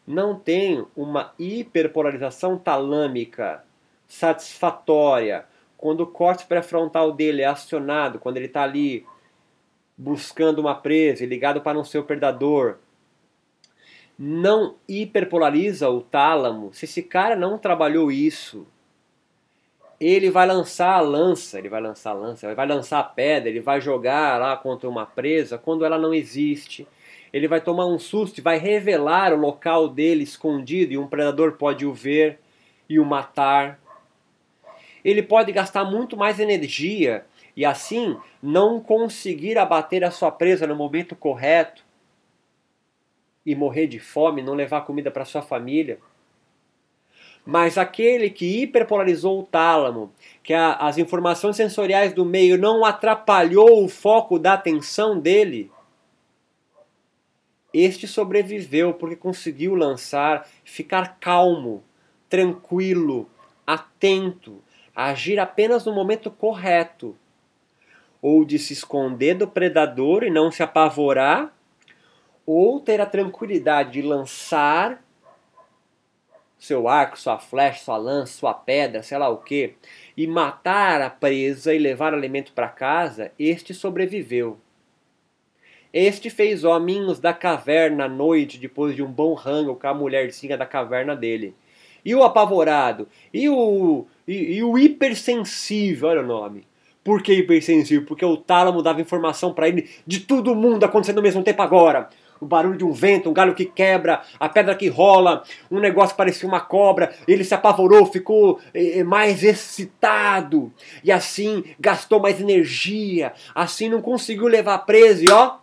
não 0.06 0.38
têm 0.38 0.86
uma 0.96 1.34
hiperpolarização 1.40 2.58
talâmica 2.58 3.64
satisfatória. 4.08 5.46
Quando 5.78 6.02
o 6.02 6.08
corte 6.08 6.46
pré-frontal 6.46 7.12
dele 7.12 7.42
é 7.42 7.46
acionado, 7.46 8.20
quando 8.20 8.38
ele 8.38 8.46
está 8.46 8.64
ali 8.64 9.06
buscando 9.98 10.60
uma 10.60 10.76
presa 10.76 11.24
e 11.24 11.28
ligado 11.28 11.62
para 11.62 11.80
um 11.80 11.84
seu 11.84 12.04
predador, 12.04 12.78
não 14.18 14.76
hiperpolariza 14.88 15.90
o 15.90 16.02
tálamo, 16.02 16.74
se 16.74 16.86
esse 16.86 17.04
cara 17.04 17.36
não 17.36 17.58
trabalhou 17.58 18.12
isso, 18.12 18.66
ele 20.00 20.30
vai 20.30 20.46
lançar 20.46 20.96
a 20.96 21.02
lança, 21.02 21.58
ele 21.58 21.70
vai 21.70 21.82
lançar 21.82 22.12
a 22.12 22.14
lança, 22.14 22.46
ele 22.46 22.56
vai 22.56 22.68
lançar 22.68 23.00
a 23.00 23.04
pedra, 23.04 23.50
ele 23.50 23.62
vai 23.62 23.80
jogar 23.80 24.40
lá 24.40 24.56
contra 24.58 24.90
uma 24.90 25.06
presa 25.06 25.58
quando 25.58 25.86
ela 25.86 25.98
não 25.98 26.14
existe. 26.14 26.88
Ele 27.32 27.48
vai 27.48 27.60
tomar 27.60 27.86
um 27.86 28.00
susto 28.00 28.38
e 28.38 28.42
vai 28.42 28.58
revelar 28.58 29.34
o 29.34 29.38
local 29.38 29.90
dele 29.90 30.24
escondido 30.24 30.94
e 30.94 30.98
um 30.98 31.08
predador 31.08 31.54
pode 31.54 31.86
o 31.86 31.94
ver 31.94 32.40
e 32.90 33.00
o 33.00 33.06
matar. 33.06 33.80
Ele 35.04 35.22
pode 35.22 35.52
gastar 35.52 35.84
muito 35.86 36.18
mais 36.18 36.40
energia 36.40 37.26
e 37.56 37.66
assim 37.66 38.18
não 38.42 38.80
conseguir 38.82 39.58
abater 39.58 40.04
a 40.04 40.12
sua 40.12 40.32
presa 40.32 40.68
no 40.68 40.76
momento 40.76 41.16
correto 41.16 41.85
e 43.46 43.56
morrer 43.56 43.88
de 43.88 44.00
fome, 44.00 44.42
não 44.42 44.54
levar 44.54 44.82
comida 44.82 45.12
para 45.12 45.26
sua 45.26 45.42
família. 45.42 46.00
Mas 47.46 47.78
aquele 47.78 48.30
que 48.30 48.64
hiperpolarizou 48.64 49.40
o 49.40 49.44
tálamo, 49.44 50.12
que 50.42 50.54
a, 50.54 50.74
as 50.74 50.98
informações 50.98 51.56
sensoriais 51.56 52.12
do 52.12 52.26
meio 52.26 52.58
não 52.58 52.84
atrapalhou 52.84 53.84
o 53.84 53.88
foco 53.88 54.40
da 54.40 54.54
atenção 54.54 55.20
dele, 55.20 55.72
este 57.72 58.08
sobreviveu 58.08 58.94
porque 58.94 59.16
conseguiu 59.16 59.76
lançar, 59.76 60.48
ficar 60.64 61.18
calmo, 61.20 61.84
tranquilo, 62.30 63.30
atento, 63.68 64.64
agir 64.96 65.40
apenas 65.40 65.86
no 65.86 65.94
momento 65.94 66.32
correto, 66.32 67.16
ou 68.22 68.44
de 68.44 68.58
se 68.58 68.74
esconder 68.74 69.36
do 69.36 69.48
predador 69.48 70.24
e 70.24 70.32
não 70.32 70.50
se 70.50 70.64
apavorar, 70.64 71.55
ou 72.46 72.80
ter 72.80 73.02
a 73.02 73.06
tranquilidade 73.06 73.94
de 73.94 74.02
lançar 74.02 75.04
seu 76.58 76.88
arco, 76.88 77.20
sua 77.20 77.38
flecha, 77.38 77.84
sua 77.84 77.98
lança, 77.98 78.40
sua 78.40 78.54
pedra, 78.54 79.04
sei 79.04 79.18
lá 79.18 79.30
o 79.30 79.38
que, 79.38 79.74
e 80.18 80.26
matar 80.26 81.02
a 81.02 81.10
presa 81.10 81.74
e 81.74 81.78
levar 81.78 82.14
alimento 82.14 82.54
para 82.54 82.68
casa, 82.68 83.32
este 83.38 83.74
sobreviveu. 83.74 84.58
Este 85.94 86.30
fez 86.30 86.64
hominhos 86.64 87.20
da 87.20 87.34
caverna 87.34 88.06
à 88.06 88.10
noite, 88.10 88.58
depois 88.58 88.96
de 88.96 89.04
um 89.04 89.12
bom 89.12 89.34
rango 89.34 89.76
com 89.76 89.88
a 89.88 89.94
mulherzinha 89.94 90.58
da 90.58 90.66
caverna 90.66 91.16
dele. 91.16 91.54
E 92.04 92.14
o 92.14 92.24
apavorado, 92.24 93.08
e 93.34 93.48
o, 93.48 94.06
e, 94.28 94.58
e 94.58 94.64
o 94.64 94.78
hipersensível, 94.78 96.10
olha 96.10 96.22
o 96.22 96.28
nome. 96.28 96.68
Por 97.04 97.22
que 97.22 97.34
hipersensível? 97.34 98.06
Porque 98.06 98.26
o 98.26 98.36
tálamo 98.36 98.82
dava 98.82 99.00
informação 99.00 99.54
para 99.54 99.68
ele 99.68 99.90
de 100.06 100.22
todo 100.22 100.56
mundo 100.56 100.84
acontecendo 100.84 101.18
ao 101.18 101.24
mesmo 101.24 101.44
tempo 101.44 101.62
agora 101.62 102.10
o 102.40 102.46
barulho 102.46 102.78
de 102.78 102.84
um 102.84 102.92
vento, 102.92 103.30
um 103.30 103.34
galho 103.34 103.56
que 103.56 103.66
quebra, 103.66 104.22
a 104.40 104.50
pedra 104.50 104.76
que 104.76 104.88
rola, 104.88 105.44
um 105.70 105.80
negócio 105.80 106.16
parecia 106.16 106.48
uma 106.48 106.60
cobra, 106.60 107.16
ele 107.28 107.44
se 107.44 107.54
apavorou, 107.54 108.06
ficou 108.06 108.60
eh, 108.74 109.04
mais 109.04 109.44
excitado. 109.44 110.72
E 111.04 111.12
assim 111.12 111.64
gastou 111.80 112.20
mais 112.20 112.40
energia, 112.40 113.34
assim 113.54 113.90
não 113.90 114.02
conseguiu 114.02 114.48
levar 114.48 114.80
preso 114.80 115.24
e 115.24 115.32
ó, 115.32 115.58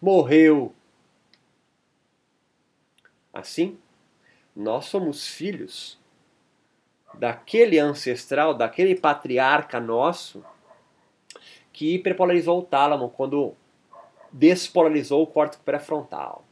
morreu. 0.00 0.74
Assim, 3.32 3.78
nós 4.54 4.84
somos 4.86 5.26
filhos 5.26 5.98
daquele 7.14 7.78
ancestral, 7.78 8.54
daquele 8.54 8.94
patriarca 8.94 9.80
nosso 9.80 10.44
que 11.72 11.94
hiperpolarizou 11.94 12.58
o 12.58 12.62
tálamo 12.62 13.08
quando 13.08 13.54
despolarizou 14.32 15.22
o 15.22 15.26
córtex 15.26 15.62
pré-frontal. 15.62 16.44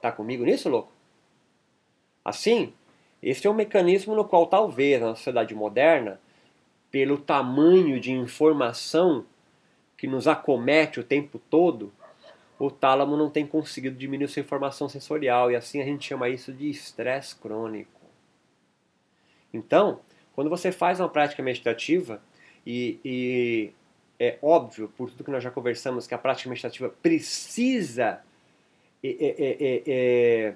Tá 0.00 0.12
comigo 0.12 0.44
nisso, 0.44 0.68
louco? 0.68 0.92
Assim, 2.24 2.72
esse 3.22 3.46
é 3.46 3.50
um 3.50 3.54
mecanismo 3.54 4.14
no 4.14 4.24
qual 4.24 4.46
talvez 4.46 5.00
na 5.00 5.14
sociedade 5.14 5.54
moderna, 5.54 6.20
pelo 6.90 7.18
tamanho 7.18 7.98
de 7.98 8.12
informação 8.12 9.24
que 9.96 10.06
nos 10.06 10.28
acomete 10.28 11.00
o 11.00 11.04
tempo 11.04 11.38
todo, 11.38 11.92
o 12.58 12.70
tálamo 12.70 13.16
não 13.16 13.30
tem 13.30 13.46
conseguido 13.46 13.96
diminuir 13.96 14.28
sua 14.28 14.40
informação 14.40 14.88
sensorial 14.88 15.50
e 15.50 15.56
assim 15.56 15.80
a 15.80 15.84
gente 15.84 16.06
chama 16.06 16.28
isso 16.28 16.52
de 16.52 16.68
estresse 16.68 17.34
crônico. 17.34 18.00
Então, 19.52 20.00
quando 20.34 20.50
você 20.50 20.70
faz 20.70 21.00
uma 21.00 21.08
prática 21.08 21.42
meditativa 21.42 22.22
e, 22.66 22.98
e 23.04 23.72
é 24.18 24.38
óbvio, 24.40 24.88
por 24.96 25.10
tudo 25.10 25.24
que 25.24 25.30
nós 25.30 25.42
já 25.42 25.50
conversamos, 25.50 26.06
que 26.06 26.14
a 26.14 26.18
prática 26.18 26.48
meditativa 26.48 26.88
precisa 27.02 28.20
é, 29.02 29.08
é, 29.08 29.82
é, 29.86 30.54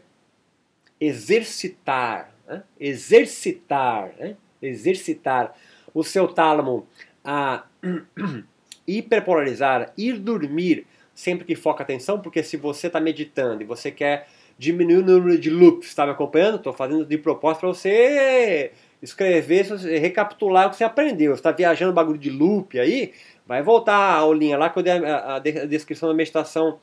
exercitar, 1.01 2.33
né? 2.47 2.63
exercitar, 2.79 4.13
né? 4.19 4.37
exercitar 4.63 5.55
o 5.93 6.05
seu 6.05 6.29
tálamo 6.29 6.87
a 7.25 7.67
hiperpolarizar, 8.87 9.93
ir 9.99 10.19
dormir 10.19 10.87
sempre 11.15 11.45
que 11.45 11.57
foca 11.57 11.83
atenção, 11.83 12.21
porque 12.21 12.43
se 12.43 12.57
você 12.57 12.87
está 12.87 13.01
meditando 13.01 13.63
e 13.63 13.67
você 13.67 13.91
quer 13.91 14.29
diminuir 14.57 14.99
o 14.99 15.05
número 15.05 15.39
de 15.39 15.51
loops, 15.51 15.89
está 15.89 16.07
me 16.07 16.13
acompanhando? 16.13 16.57
Estou 16.57 16.73
fazendo 16.73 17.05
de 17.05 17.19
propósito 17.19 17.61
para 17.61 17.69
você 17.69 18.73
escrever, 19.03 19.67
recapitular 20.01 20.67
o 20.67 20.71
que 20.71 20.77
você 20.77 20.85
aprendeu. 20.85 21.33
Você 21.33 21.41
está 21.41 21.53
viajando 21.53 21.93
bagulho 21.93 22.19
de 22.19 22.31
loop 22.31 22.79
aí, 22.79 23.13
vai 23.47 23.63
voltar 23.63 23.97
a 23.97 24.17
aulinha 24.17 24.59
lá 24.59 24.71
que 24.71 24.79
eu 24.79 24.83
dei 24.83 24.93
a, 24.93 25.37
a 25.37 25.39
descrição 25.39 26.09
da 26.09 26.15
meditação, 26.15 26.79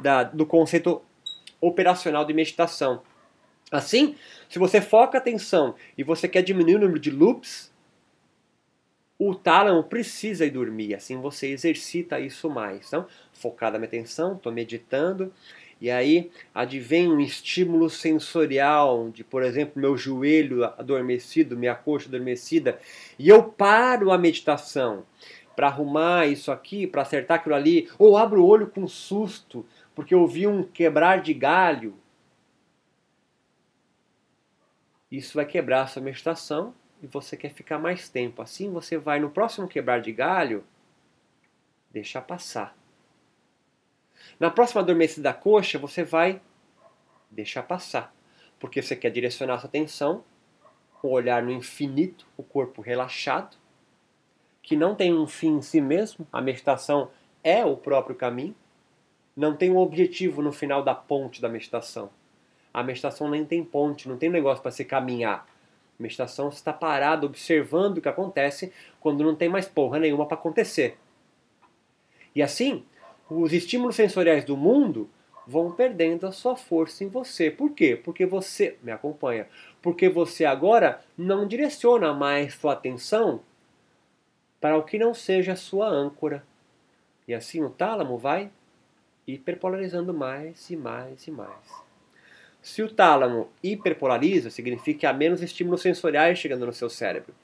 da, 0.00 0.22
do 0.22 0.46
conceito 0.46 1.02
operacional 1.60 2.24
de 2.24 2.34
meditação. 2.34 3.02
Assim, 3.70 4.14
se 4.48 4.58
você 4.58 4.80
foca 4.80 5.18
atenção 5.18 5.74
e 5.96 6.04
você 6.04 6.28
quer 6.28 6.42
diminuir 6.42 6.76
o 6.76 6.80
número 6.80 7.00
de 7.00 7.10
loops, 7.10 7.72
o 9.18 9.34
tálamo 9.34 9.82
precisa 9.82 10.44
ir 10.44 10.50
dormir, 10.50 10.94
assim 10.94 11.20
você 11.20 11.48
exercita 11.48 12.20
isso 12.20 12.50
mais. 12.50 12.86
Então, 12.88 13.06
focada 13.32 13.78
minha 13.78 13.88
atenção, 13.88 14.34
estou 14.34 14.52
meditando, 14.52 15.32
e 15.80 15.90
aí 15.90 16.30
advém 16.54 17.10
um 17.10 17.20
estímulo 17.20 17.90
sensorial 17.90 19.10
de, 19.10 19.22
por 19.24 19.42
exemplo, 19.42 19.80
meu 19.80 19.96
joelho 19.96 20.64
adormecido, 20.64 21.56
minha 21.56 21.74
coxa 21.74 22.08
adormecida, 22.08 22.78
e 23.18 23.28
eu 23.28 23.42
paro 23.42 24.10
a 24.10 24.18
meditação 24.18 25.04
para 25.54 25.68
arrumar 25.68 26.26
isso 26.26 26.50
aqui, 26.50 26.86
para 26.86 27.02
acertar 27.02 27.38
aquilo 27.38 27.54
ali, 27.54 27.88
ou 27.98 28.16
abro 28.16 28.42
o 28.42 28.46
olho 28.46 28.66
com 28.66 28.86
susto, 28.88 29.64
porque 29.94 30.14
eu 30.14 30.26
vi 30.26 30.46
um 30.46 30.62
quebrar 30.62 31.22
de 31.22 31.32
galho. 31.32 31.94
Isso 35.10 35.34
vai 35.34 35.46
quebrar 35.46 35.82
a 35.82 35.86
sua 35.86 36.02
meditação 36.02 36.74
e 37.02 37.06
você 37.06 37.36
quer 37.36 37.50
ficar 37.50 37.78
mais 37.78 38.08
tempo. 38.08 38.42
Assim 38.42 38.70
você 38.70 38.98
vai 38.98 39.20
no 39.20 39.30
próximo 39.30 39.68
quebrar 39.68 40.00
de 40.00 40.10
galho, 40.10 40.64
deixar 41.90 42.22
passar. 42.22 42.76
Na 44.38 44.50
próxima 44.50 44.80
adormecida 44.80 45.22
da 45.22 45.34
coxa, 45.34 45.78
você 45.78 46.02
vai 46.02 46.40
deixar 47.30 47.62
passar. 47.62 48.14
Porque 48.58 48.80
você 48.80 48.96
quer 48.96 49.10
direcionar 49.10 49.58
sua 49.58 49.68
atenção, 49.68 50.24
o 51.02 51.08
olhar 51.08 51.42
no 51.42 51.52
infinito, 51.52 52.26
o 52.36 52.42
corpo 52.42 52.80
relaxado, 52.80 53.56
que 54.62 54.74
não 54.74 54.94
tem 54.94 55.12
um 55.12 55.26
fim 55.26 55.58
em 55.58 55.62
si 55.62 55.80
mesmo. 55.80 56.26
A 56.32 56.40
meditação 56.40 57.10
é 57.42 57.64
o 57.64 57.76
próprio 57.76 58.16
caminho. 58.16 58.54
Não 59.36 59.54
tem 59.54 59.70
um 59.70 59.76
objetivo 59.76 60.40
no 60.40 60.52
final 60.52 60.82
da 60.82 60.94
ponte 60.94 61.42
da 61.42 61.48
meditação. 61.48 62.10
A 62.72 62.82
meditação 62.82 63.28
nem 63.28 63.44
tem 63.44 63.62
ponte, 63.62 64.08
não 64.08 64.16
tem 64.16 64.30
negócio 64.30 64.62
para 64.62 64.70
se 64.70 64.84
caminhar. 64.84 65.46
Meditação 65.98 66.48
está 66.48 66.72
parado 66.72 67.26
observando 67.26 67.98
o 67.98 68.00
que 68.00 68.08
acontece 68.08 68.72
quando 68.98 69.22
não 69.22 69.36
tem 69.36 69.48
mais 69.48 69.68
porra 69.68 69.98
nenhuma 69.98 70.26
para 70.26 70.36
acontecer. 70.36 70.98
E 72.34 72.42
assim, 72.42 72.84
os 73.42 73.52
estímulos 73.52 73.96
sensoriais 73.96 74.44
do 74.44 74.56
mundo 74.56 75.08
vão 75.46 75.72
perdendo 75.72 76.26
a 76.26 76.32
sua 76.32 76.56
força 76.56 77.04
em 77.04 77.08
você. 77.08 77.50
Por 77.50 77.70
quê? 77.72 78.00
Porque 78.02 78.24
você 78.24 78.78
me 78.82 78.90
acompanha. 78.90 79.46
Porque 79.82 80.08
você 80.08 80.44
agora 80.44 81.00
não 81.16 81.46
direciona 81.46 82.12
mais 82.12 82.54
sua 82.54 82.72
atenção 82.72 83.40
para 84.60 84.78
o 84.78 84.82
que 84.82 84.98
não 84.98 85.12
seja 85.12 85.52
a 85.52 85.56
sua 85.56 85.88
âncora. 85.88 86.44
E 87.28 87.34
assim 87.34 87.62
o 87.62 87.70
tálamo 87.70 88.16
vai 88.16 88.50
hiperpolarizando 89.26 90.12
mais 90.12 90.70
e 90.70 90.76
mais 90.76 91.26
e 91.26 91.30
mais. 91.30 91.83
Se 92.64 92.82
o 92.82 92.88
tálamo 92.88 93.50
hiperpolariza, 93.62 94.48
significa 94.48 95.00
que 95.00 95.06
há 95.06 95.12
menos 95.12 95.42
estímulos 95.42 95.82
sensoriais 95.82 96.38
chegando 96.38 96.64
no 96.64 96.72
seu 96.72 96.88
cérebro. 96.88 97.34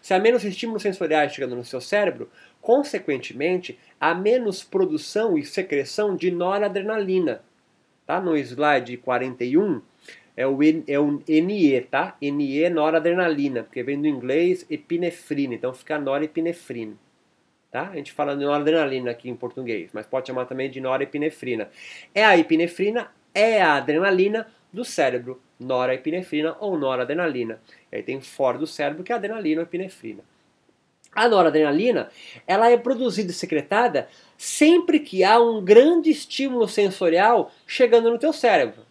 Se 0.00 0.14
há 0.14 0.18
menos 0.18 0.42
estímulos 0.42 0.80
sensoriais 0.80 1.34
chegando 1.34 1.54
no 1.54 1.62
seu 1.62 1.82
cérebro, 1.82 2.30
consequentemente, 2.62 3.78
há 4.00 4.14
menos 4.14 4.64
produção 4.64 5.36
e 5.36 5.44
secreção 5.44 6.16
de 6.16 6.30
noradrenalina. 6.30 7.42
Tá? 8.06 8.22
No 8.22 8.34
slide 8.38 8.96
41 8.96 9.82
é 10.34 10.46
o, 10.46 10.58
é 10.86 10.98
o 10.98 11.22
NE, 11.28 11.80
tá? 11.82 12.16
NE 12.18 12.70
noradrenalina, 12.70 13.64
porque 13.64 13.82
vem 13.82 14.00
do 14.00 14.08
inglês 14.08 14.64
epinefrina, 14.70 15.56
então 15.56 15.74
fica 15.74 15.98
norepinefrina. 15.98 16.94
Tá? 17.70 17.90
A 17.90 17.96
gente 17.96 18.12
fala 18.12 18.34
de 18.34 18.46
noradrenalina 18.46 19.10
aqui 19.10 19.28
em 19.28 19.36
português, 19.36 19.90
mas 19.92 20.06
pode 20.06 20.26
chamar 20.26 20.46
também 20.46 20.70
de 20.70 20.80
norepinefrina. 20.80 21.68
É 22.14 22.24
a 22.24 22.38
epinefrina, 22.38 23.12
é 23.34 23.60
a 23.60 23.74
adrenalina 23.74 24.46
do 24.72 24.84
cérebro, 24.84 25.40
norepinefrina 25.58 26.56
ou 26.60 26.78
noradrenalina. 26.78 27.60
E 27.90 27.96
aí 27.96 28.02
tem 28.02 28.20
fora 28.20 28.58
do 28.58 28.66
cérebro 28.66 29.02
que 29.02 29.12
é 29.12 29.14
adrenalina 29.14 29.60
ou 29.60 29.66
epinefrina. 29.66 30.22
A 31.12 31.28
noradrenalina, 31.28 32.08
ela 32.46 32.70
é 32.70 32.76
produzida 32.76 33.30
e 33.30 33.34
secretada 33.34 34.08
sempre 34.38 35.00
que 35.00 35.24
há 35.24 35.40
um 35.40 35.62
grande 35.62 36.10
estímulo 36.10 36.68
sensorial 36.68 37.50
chegando 37.66 38.10
no 38.10 38.18
teu 38.18 38.32
cérebro. 38.32 38.82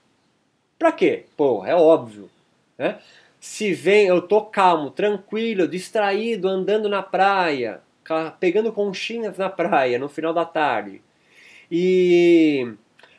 Para 0.77 0.91
quê? 0.91 1.25
Pô, 1.37 1.65
é 1.65 1.73
óbvio. 1.73 2.29
Né? 2.77 2.99
Se 3.39 3.73
vem, 3.73 4.07
eu 4.07 4.21
tô 4.21 4.41
calmo, 4.41 4.91
tranquilo, 4.91 5.67
distraído, 5.67 6.47
andando 6.49 6.89
na 6.89 7.01
praia, 7.01 7.81
pegando 8.39 8.73
conchinhas 8.73 9.37
na 9.37 9.49
praia 9.49 9.97
no 9.97 10.09
final 10.09 10.33
da 10.33 10.43
tarde, 10.43 11.01
e 11.71 12.73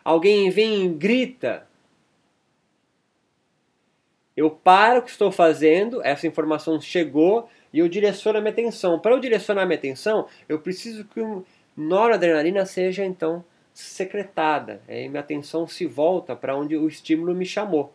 alguém 0.05 0.51
vem 0.51 0.85
e 0.85 0.88
grita, 0.88 1.66
eu 4.40 4.50
paro 4.50 5.00
o 5.00 5.03
que 5.03 5.11
estou 5.11 5.31
fazendo, 5.31 6.03
essa 6.03 6.26
informação 6.26 6.81
chegou 6.81 7.46
e 7.74 7.79
eu 7.79 7.88
direciono 7.90 8.38
a 8.38 8.40
minha 8.40 8.50
atenção. 8.50 8.98
Para 8.98 9.12
eu 9.12 9.20
direcionar 9.20 9.64
a 9.64 9.66
minha 9.66 9.76
atenção, 9.76 10.26
eu 10.48 10.59
preciso 10.59 11.05
que 11.05 11.20
o 11.20 11.44
noradrenalina 11.76 12.64
seja 12.64 13.05
então 13.05 13.44
secretada. 13.74 14.81
Aí 14.88 15.11
minha 15.11 15.20
atenção 15.20 15.68
se 15.68 15.85
volta 15.85 16.35
para 16.35 16.57
onde 16.57 16.74
o 16.74 16.88
estímulo 16.88 17.35
me 17.35 17.44
chamou. 17.44 17.92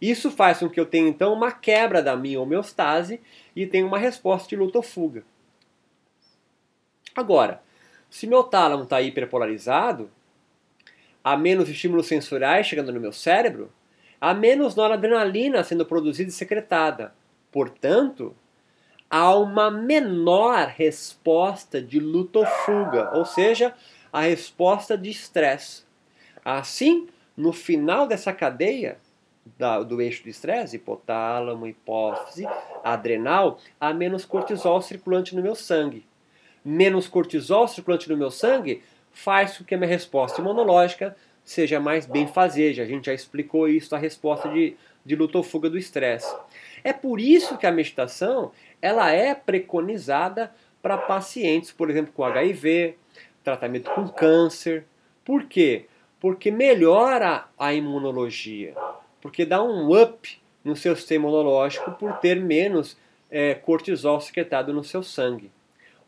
Isso 0.00 0.30
faz 0.30 0.60
com 0.60 0.70
que 0.70 0.80
eu 0.80 0.86
tenha 0.86 1.10
então 1.10 1.34
uma 1.34 1.52
quebra 1.52 2.02
da 2.02 2.16
minha 2.16 2.40
homeostase 2.40 3.20
e 3.54 3.66
tenha 3.66 3.84
uma 3.84 3.98
resposta 3.98 4.48
de 4.48 4.56
luta 4.56 4.78
ou 4.78 4.82
fuga. 4.82 5.22
Agora, 7.14 7.62
se 8.08 8.26
meu 8.26 8.42
tálamo 8.42 8.84
está 8.84 9.02
hiperpolarizado, 9.02 10.10
há 11.22 11.36
menos 11.36 11.68
estímulos 11.68 12.06
sensoriais 12.06 12.66
chegando 12.66 12.90
no 12.90 12.98
meu 12.98 13.12
cérebro, 13.12 13.70
há 14.20 14.34
menos 14.34 14.74
noradrenalina 14.74 15.64
sendo 15.64 15.86
produzida 15.86 16.28
e 16.28 16.32
secretada. 16.32 17.14
Portanto, 17.50 18.34
há 19.08 19.34
uma 19.34 19.70
menor 19.70 20.66
resposta 20.68 21.80
de 21.80 21.98
luta 21.98 22.40
ou 22.40 22.46
fuga, 22.46 23.10
ou 23.16 23.24
seja, 23.24 23.74
a 24.12 24.20
resposta 24.20 24.96
de 24.96 25.10
estresse. 25.10 25.84
Assim, 26.44 27.08
no 27.36 27.52
final 27.52 28.06
dessa 28.06 28.32
cadeia 28.32 28.98
da, 29.58 29.82
do 29.82 30.00
eixo 30.00 30.22
de 30.22 30.30
estresse, 30.30 30.76
hipotálamo, 30.76 31.66
hipófise, 31.66 32.46
adrenal, 32.84 33.58
há 33.80 33.92
menos 33.92 34.24
cortisol 34.24 34.80
circulante 34.80 35.34
no 35.34 35.42
meu 35.42 35.54
sangue. 35.54 36.06
Menos 36.64 37.08
cortisol 37.08 37.66
circulante 37.66 38.08
no 38.08 38.16
meu 38.16 38.30
sangue 38.30 38.82
faz 39.10 39.58
com 39.58 39.64
que 39.64 39.74
a 39.74 39.78
minha 39.78 39.88
resposta 39.88 40.40
imunológica 40.40 41.16
seja 41.50 41.80
mais 41.80 42.06
bem 42.06 42.28
fazeja. 42.28 42.84
A 42.84 42.86
gente 42.86 43.06
já 43.06 43.12
explicou 43.12 43.68
isso, 43.68 43.92
a 43.94 43.98
resposta 43.98 44.48
de, 44.48 44.76
de 45.04 45.16
luta 45.16 45.36
ou 45.36 45.42
fuga 45.42 45.68
do 45.68 45.76
estresse. 45.76 46.32
É 46.84 46.92
por 46.92 47.18
isso 47.18 47.58
que 47.58 47.66
a 47.66 47.72
meditação 47.72 48.52
ela 48.80 49.10
é 49.10 49.34
preconizada 49.34 50.54
para 50.80 50.96
pacientes, 50.96 51.72
por 51.72 51.90
exemplo, 51.90 52.12
com 52.12 52.24
HIV, 52.24 52.94
tratamento 53.42 53.90
com 53.90 54.08
câncer. 54.08 54.84
Por 55.24 55.46
quê? 55.46 55.86
Porque 56.20 56.52
melhora 56.52 57.46
a 57.58 57.74
imunologia, 57.74 58.74
porque 59.20 59.44
dá 59.44 59.60
um 59.60 59.90
up 60.00 60.40
no 60.64 60.76
seu 60.76 60.94
sistema 60.94 61.26
imunológico 61.26 61.90
por 61.92 62.18
ter 62.18 62.40
menos 62.40 62.96
é, 63.28 63.54
cortisol 63.54 64.20
secretado 64.20 64.72
no 64.72 64.84
seu 64.84 65.02
sangue. 65.02 65.50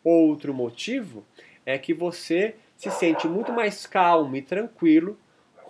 Outro 0.05 0.55
motivo 0.55 1.25
é 1.67 1.77
que 1.79 1.93
você 1.93 2.55
se 2.77 2.91
sente 2.93 3.27
muito 3.27 3.53
mais 3.53 3.87
calmo 3.87 4.37
e 4.37 4.43
tranquilo 4.43 5.19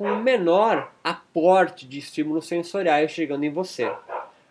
com 0.02 0.10
um 0.10 0.20
menor 0.20 0.92
aporte 1.04 1.86
de 1.86 2.00
estímulos 2.00 2.48
sensoriais 2.48 3.12
chegando 3.12 3.44
em 3.44 3.50
você. 3.50 3.88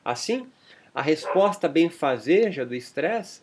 Assim, 0.04 0.48
a 0.96 1.02
resposta 1.02 1.68
benfazeja 1.68 2.66
do 2.66 2.74
estresse 2.74 3.42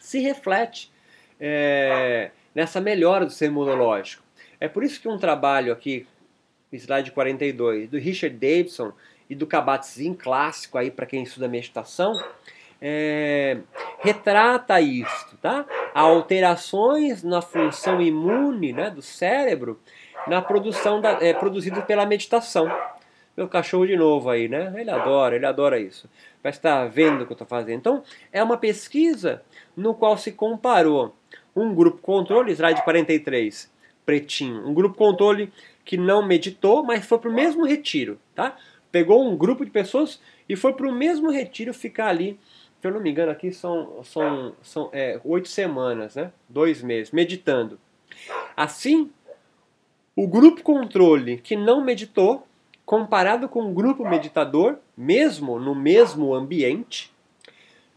se 0.00 0.20
reflete 0.20 0.90
é, 1.38 2.30
nessa 2.54 2.80
melhora 2.80 3.26
do 3.26 3.30
sistema 3.30 3.52
imunológico. 3.52 4.22
É 4.58 4.68
por 4.68 4.82
isso 4.82 4.98
que 4.98 5.06
um 5.06 5.18
trabalho 5.18 5.70
aqui, 5.70 6.06
slide 6.72 7.10
42, 7.10 7.90
do 7.90 7.98
Richard 7.98 8.34
Davidson 8.34 8.90
e 9.28 9.34
do 9.34 9.46
Kabat-Zinn, 9.46 10.14
clássico 10.14 10.78
aí 10.78 10.90
para 10.90 11.04
quem 11.04 11.24
estuda 11.24 11.46
meditação, 11.46 12.14
é, 12.80 13.58
retrata 13.98 14.80
isso, 14.80 15.36
tá? 15.42 15.66
Alterações 15.92 17.22
na 17.22 17.42
função 17.42 18.00
imune 18.00 18.72
né, 18.72 18.88
do 18.88 19.02
cérebro 19.02 19.78
na 20.26 20.42
produção 20.42 21.00
da, 21.00 21.12
é, 21.20 21.32
produzido 21.32 21.82
pela 21.82 22.06
meditação. 22.06 22.70
Meu 23.36 23.48
cachorro 23.48 23.86
de 23.86 23.96
novo 23.96 24.30
aí, 24.30 24.48
né? 24.48 24.72
Ele 24.76 24.90
adora, 24.90 25.36
ele 25.36 25.44
adora 25.44 25.78
isso. 25.78 26.08
Vai 26.42 26.50
estar 26.50 26.86
vendo 26.86 27.22
o 27.22 27.26
que 27.26 27.32
eu 27.32 27.34
estou 27.34 27.46
fazendo. 27.46 27.78
Então, 27.78 28.02
é 28.32 28.42
uma 28.42 28.56
pesquisa 28.56 29.42
no 29.76 29.94
qual 29.94 30.16
se 30.16 30.32
comparou 30.32 31.14
um 31.54 31.74
grupo 31.74 31.98
controle, 31.98 32.52
slide 32.52 32.82
43, 32.82 33.70
pretinho, 34.04 34.66
um 34.66 34.72
grupo 34.72 34.96
controle 34.96 35.52
que 35.84 35.96
não 35.96 36.26
meditou, 36.26 36.82
mas 36.82 37.04
foi 37.04 37.18
para 37.18 37.30
o 37.30 37.34
mesmo 37.34 37.64
retiro, 37.64 38.18
tá? 38.34 38.56
Pegou 38.90 39.22
um 39.22 39.36
grupo 39.36 39.64
de 39.64 39.70
pessoas 39.70 40.20
e 40.48 40.56
foi 40.56 40.72
para 40.72 40.88
o 40.88 40.92
mesmo 40.92 41.30
retiro 41.30 41.74
ficar 41.74 42.08
ali 42.08 42.38
se 42.80 42.86
eu 42.86 42.92
não 42.92 43.00
me 43.00 43.10
engano, 43.10 43.32
aqui 43.32 43.50
são, 43.52 44.04
são, 44.04 44.54
são 44.62 44.90
é, 44.92 45.20
oito 45.24 45.48
semanas, 45.48 46.14
né? 46.14 46.30
dois 46.48 46.82
meses, 46.82 47.10
meditando. 47.10 47.80
Assim, 48.56 49.10
o 50.16 50.26
grupo 50.26 50.62
controle 50.62 51.36
que 51.36 51.54
não 51.54 51.84
meditou, 51.84 52.46
comparado 52.86 53.48
com 53.48 53.70
o 53.70 53.74
grupo 53.74 54.08
meditador, 54.08 54.78
mesmo 54.96 55.58
no 55.58 55.74
mesmo 55.74 56.32
ambiente, 56.34 57.12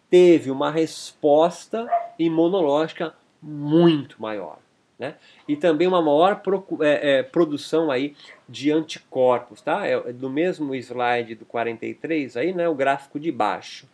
teve 0.10 0.52
uma 0.52 0.70
resposta 0.70 1.90
imunológica 2.18 3.14
muito 3.42 4.22
maior. 4.22 4.58
Né? 4.98 5.16
E 5.48 5.56
também 5.56 5.88
uma 5.88 6.02
maior 6.02 6.42
pro, 6.42 6.66
é, 6.82 7.20
é, 7.20 7.24
produção 7.24 7.90
aí 7.90 8.14
de 8.50 8.70
anticorpos. 8.70 9.62
Tá? 9.62 9.86
É, 9.88 10.12
do 10.12 10.30
mesmo 10.30 10.76
slide 10.76 11.36
do 11.36 11.46
43, 11.46 12.36
aí, 12.36 12.54
né, 12.54 12.68
o 12.68 12.76
gráfico 12.76 13.18
de 13.18 13.32
baixo. 13.32 13.88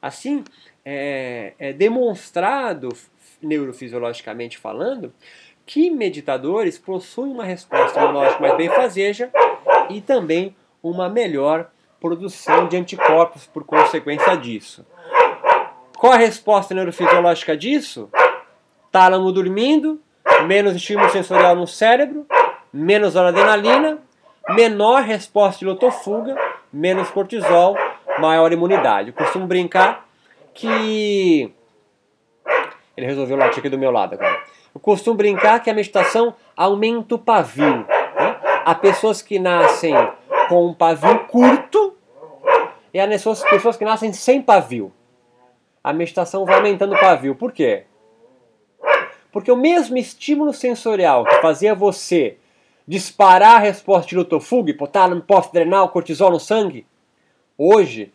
Assim, 0.00 0.44
é, 0.84 1.54
é 1.58 1.72
demonstrado 1.72 2.90
neurofisiologicamente 3.42 4.56
falando 4.56 5.12
que 5.66 5.90
meditadores 5.90 6.78
possuem 6.78 7.32
uma 7.32 7.44
resposta 7.44 8.00
imunológica 8.00 8.40
mais 8.40 8.56
bem 8.56 8.68
fazeja 8.68 9.30
e 9.88 10.00
também 10.00 10.54
uma 10.82 11.08
melhor 11.08 11.70
produção 12.00 12.66
de 12.66 12.76
anticorpos 12.76 13.46
por 13.46 13.64
consequência 13.64 14.36
disso. 14.36 14.84
Qual 15.96 16.12
a 16.12 16.16
resposta 16.16 16.74
neurofisiológica 16.74 17.56
disso? 17.56 18.10
Tálamo 18.90 19.30
dormindo, 19.30 20.00
menos 20.46 20.74
estímulo 20.74 21.08
sensorial 21.10 21.54
no 21.54 21.66
cérebro, 21.66 22.26
menos 22.72 23.16
adrenalina, 23.16 23.98
menor 24.50 25.02
resposta 25.02 25.60
de 25.60 25.66
lotofuga, 25.66 26.36
menos 26.72 27.08
cortisol, 27.10 27.76
maior 28.18 28.52
imunidade. 28.52 29.10
Eu 29.10 29.14
costumo 29.14 29.46
brincar 29.46 30.06
que. 30.52 31.52
Ele 32.96 33.06
resolveu 33.06 33.36
latir 33.36 33.58
aqui 33.58 33.68
do 33.68 33.78
meu 33.78 33.90
lado 33.90 34.14
agora. 34.14 34.42
Eu 34.74 34.80
costumo 34.80 35.16
brincar 35.16 35.60
que 35.60 35.70
a 35.70 35.74
meditação 35.74 36.34
aumenta 36.56 37.14
o 37.14 37.18
pavio. 37.18 37.78
Né? 37.78 38.40
Há 38.64 38.74
pessoas 38.74 39.22
que 39.22 39.38
nascem 39.38 39.94
com 40.48 40.66
um 40.66 40.74
pavio 40.74 41.26
curto 41.26 41.96
e 42.92 43.00
há 43.00 43.08
pessoas 43.08 43.76
que 43.76 43.84
nascem 43.84 44.12
sem 44.12 44.42
pavio. 44.42 44.92
A 45.82 45.92
meditação 45.92 46.44
vai 46.44 46.56
aumentando 46.56 46.94
o 46.94 47.00
pavio. 47.00 47.34
Por 47.34 47.52
quê? 47.52 47.84
Porque 49.30 49.50
o 49.50 49.56
mesmo 49.56 49.96
estímulo 49.96 50.52
sensorial 50.52 51.24
que 51.24 51.40
fazia 51.40 51.74
você 51.74 52.36
disparar 52.86 53.56
a 53.56 53.58
resposta 53.58 54.08
de 54.08 54.16
luto-fuga, 54.16 54.70
hipotálamo, 54.70 55.20
hipófise 55.20 55.64
cortisol 55.90 56.30
no 56.30 56.40
sangue, 56.40 56.86
Hoje, 57.64 58.12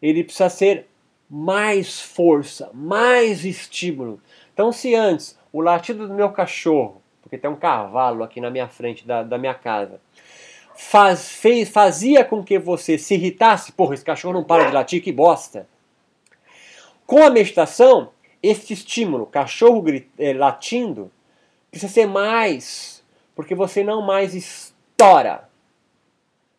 ele 0.00 0.24
precisa 0.24 0.48
ser 0.48 0.88
mais 1.28 2.00
força, 2.00 2.70
mais 2.72 3.44
estímulo. 3.44 4.20
Então, 4.52 4.72
se 4.72 4.94
antes 4.94 5.38
o 5.52 5.60
latido 5.60 6.08
do 6.08 6.14
meu 6.14 6.30
cachorro, 6.30 7.02
porque 7.22 7.36
tem 7.36 7.50
um 7.50 7.56
cavalo 7.56 8.22
aqui 8.24 8.40
na 8.40 8.50
minha 8.50 8.68
frente 8.68 9.06
da, 9.06 9.22
da 9.22 9.36
minha 9.36 9.54
casa, 9.54 10.00
faz, 10.74 11.28
fez, 11.30 11.68
fazia 11.68 12.24
com 12.24 12.42
que 12.42 12.58
você 12.58 12.96
se 12.96 13.14
irritasse, 13.14 13.72
porra, 13.72 13.94
esse 13.94 14.04
cachorro 14.04 14.34
não 14.34 14.44
para 14.44 14.64
de 14.64 14.72
latir, 14.72 15.02
que 15.02 15.12
bosta. 15.12 15.68
Com 17.06 17.22
a 17.22 17.30
meditação, 17.30 18.10
esse 18.42 18.72
estímulo, 18.72 19.26
cachorro 19.26 19.84
é, 20.18 20.32
latindo, 20.32 21.10
precisa 21.70 21.92
ser 21.92 22.06
mais, 22.06 23.04
porque 23.34 23.54
você 23.54 23.82
não 23.82 24.00
mais 24.00 24.34
estoura, 24.34 25.48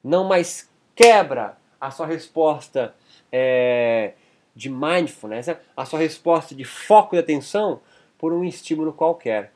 não 0.04 0.26
mais 0.26 0.70
quebra 0.96 1.58
a 1.80 1.90
sua 1.92 2.06
resposta 2.06 2.94
é, 3.32 4.14
de 4.60 4.70
mindfulness, 4.70 5.56
a 5.76 5.86
sua 5.86 6.00
resposta 6.00 6.54
de 6.54 6.66
foco 6.66 7.16
de 7.16 7.22
atenção 7.22 7.80
por 8.18 8.34
um 8.34 8.44
estímulo 8.44 8.92
qualquer. 8.92 9.54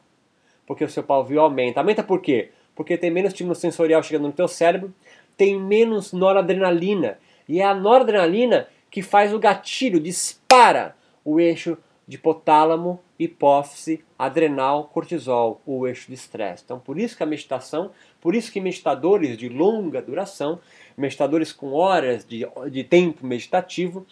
Porque 0.65 0.81
o 0.85 0.89
seu 0.89 1.03
pavio 1.03 1.41
aumenta. 1.41 1.81
Aumenta 1.81 2.01
por 2.01 2.21
quê? 2.21 2.51
Porque 2.73 2.97
tem 2.97 3.11
menos 3.11 3.33
estímulo 3.33 3.53
sensorial 3.53 4.01
chegando 4.01 4.27
no 4.27 4.31
teu 4.31 4.47
cérebro, 4.47 4.93
tem 5.35 5.59
menos 5.59 6.13
noradrenalina. 6.13 7.19
E 7.49 7.59
é 7.59 7.65
a 7.65 7.73
noradrenalina 7.73 8.69
que 8.89 9.01
faz 9.01 9.33
o 9.33 9.39
gatilho, 9.39 9.99
dispara 9.99 10.95
o 11.25 11.37
eixo 11.37 11.77
de 12.07 12.15
hipotálamo, 12.15 13.01
hipófise, 13.19 14.05
adrenal, 14.17 14.85
cortisol, 14.85 15.61
o 15.65 15.85
eixo 15.85 16.07
de 16.07 16.13
estresse. 16.13 16.63
Então, 16.63 16.79
por 16.79 16.97
isso 16.97 17.17
que 17.17 17.23
a 17.23 17.25
meditação, 17.25 17.91
por 18.23 18.35
isso 18.35 18.49
que 18.53 18.61
meditadores 18.61 19.37
de 19.37 19.49
longa 19.49 20.01
duração, 20.01 20.61
meditadores 20.95 21.51
com 21.51 21.73
horas 21.73 22.25
de, 22.25 22.47
de 22.71 22.81
tempo 22.81 23.27
meditativo, 23.27 24.07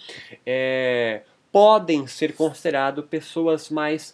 é, 0.45 1.21
podem 1.49 2.05
ser 2.07 2.35
considerados 2.35 3.05
pessoas 3.05 3.69
mais 3.69 4.13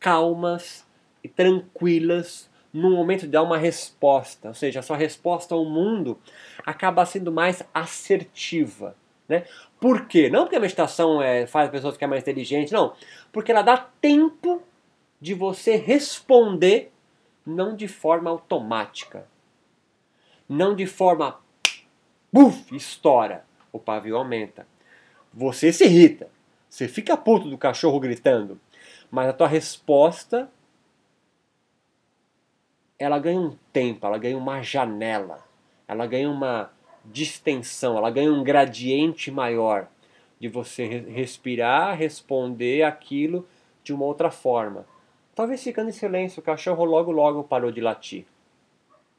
calmas 0.00 0.84
e 1.22 1.28
tranquilas 1.28 2.50
no 2.72 2.90
momento 2.90 3.20
de 3.20 3.28
dar 3.28 3.44
uma 3.44 3.56
resposta, 3.56 4.48
ou 4.48 4.54
seja, 4.54 4.80
a 4.80 4.82
sua 4.82 4.96
resposta 4.96 5.54
ao 5.54 5.64
mundo 5.64 6.18
acaba 6.66 7.06
sendo 7.06 7.30
mais 7.30 7.62
assertiva. 7.72 8.96
Né? 9.28 9.44
Por 9.80 10.08
quê? 10.08 10.28
Não 10.28 10.42
porque 10.42 10.56
a 10.56 10.60
meditação 10.60 11.22
é, 11.22 11.46
faz 11.46 11.70
pessoa 11.70 11.92
ficar 11.92 12.08
mais 12.08 12.22
inteligente, 12.22 12.72
não. 12.72 12.92
Porque 13.30 13.52
ela 13.52 13.62
dá 13.62 13.76
tempo 14.00 14.60
de 15.20 15.32
você 15.32 15.76
responder 15.76 16.90
não 17.48 17.74
de 17.74 17.88
forma 17.88 18.28
automática. 18.30 19.26
Não 20.48 20.76
de 20.76 20.86
forma. 20.86 21.40
Buf, 22.30 22.76
estoura. 22.76 23.44
O 23.72 23.78
pavio 23.78 24.16
aumenta. 24.16 24.66
Você 25.32 25.72
se 25.72 25.84
irrita. 25.84 26.28
Você 26.68 26.86
fica 26.86 27.16
puto 27.16 27.48
do 27.48 27.56
cachorro 27.56 27.98
gritando. 27.98 28.60
Mas 29.10 29.28
a 29.28 29.32
tua 29.32 29.48
resposta. 29.48 30.50
Ela 32.98 33.18
ganha 33.18 33.40
um 33.40 33.56
tempo, 33.72 34.06
ela 34.06 34.18
ganha 34.18 34.36
uma 34.36 34.60
janela. 34.60 35.44
Ela 35.86 36.06
ganha 36.06 36.28
uma 36.28 36.70
distensão, 37.04 37.96
ela 37.96 38.10
ganha 38.10 38.32
um 38.32 38.42
gradiente 38.42 39.30
maior 39.30 39.88
de 40.38 40.48
você 40.48 40.84
respirar, 40.84 41.96
responder 41.96 42.82
aquilo 42.82 43.48
de 43.82 43.92
uma 43.92 44.04
outra 44.04 44.30
forma. 44.30 44.84
Talvez 45.38 45.62
ficando 45.62 45.88
em 45.88 45.92
silêncio, 45.92 46.40
o 46.40 46.42
cachorro 46.42 46.84
logo 46.84 47.12
logo 47.12 47.44
parou 47.44 47.70
de 47.70 47.80
latir. 47.80 48.26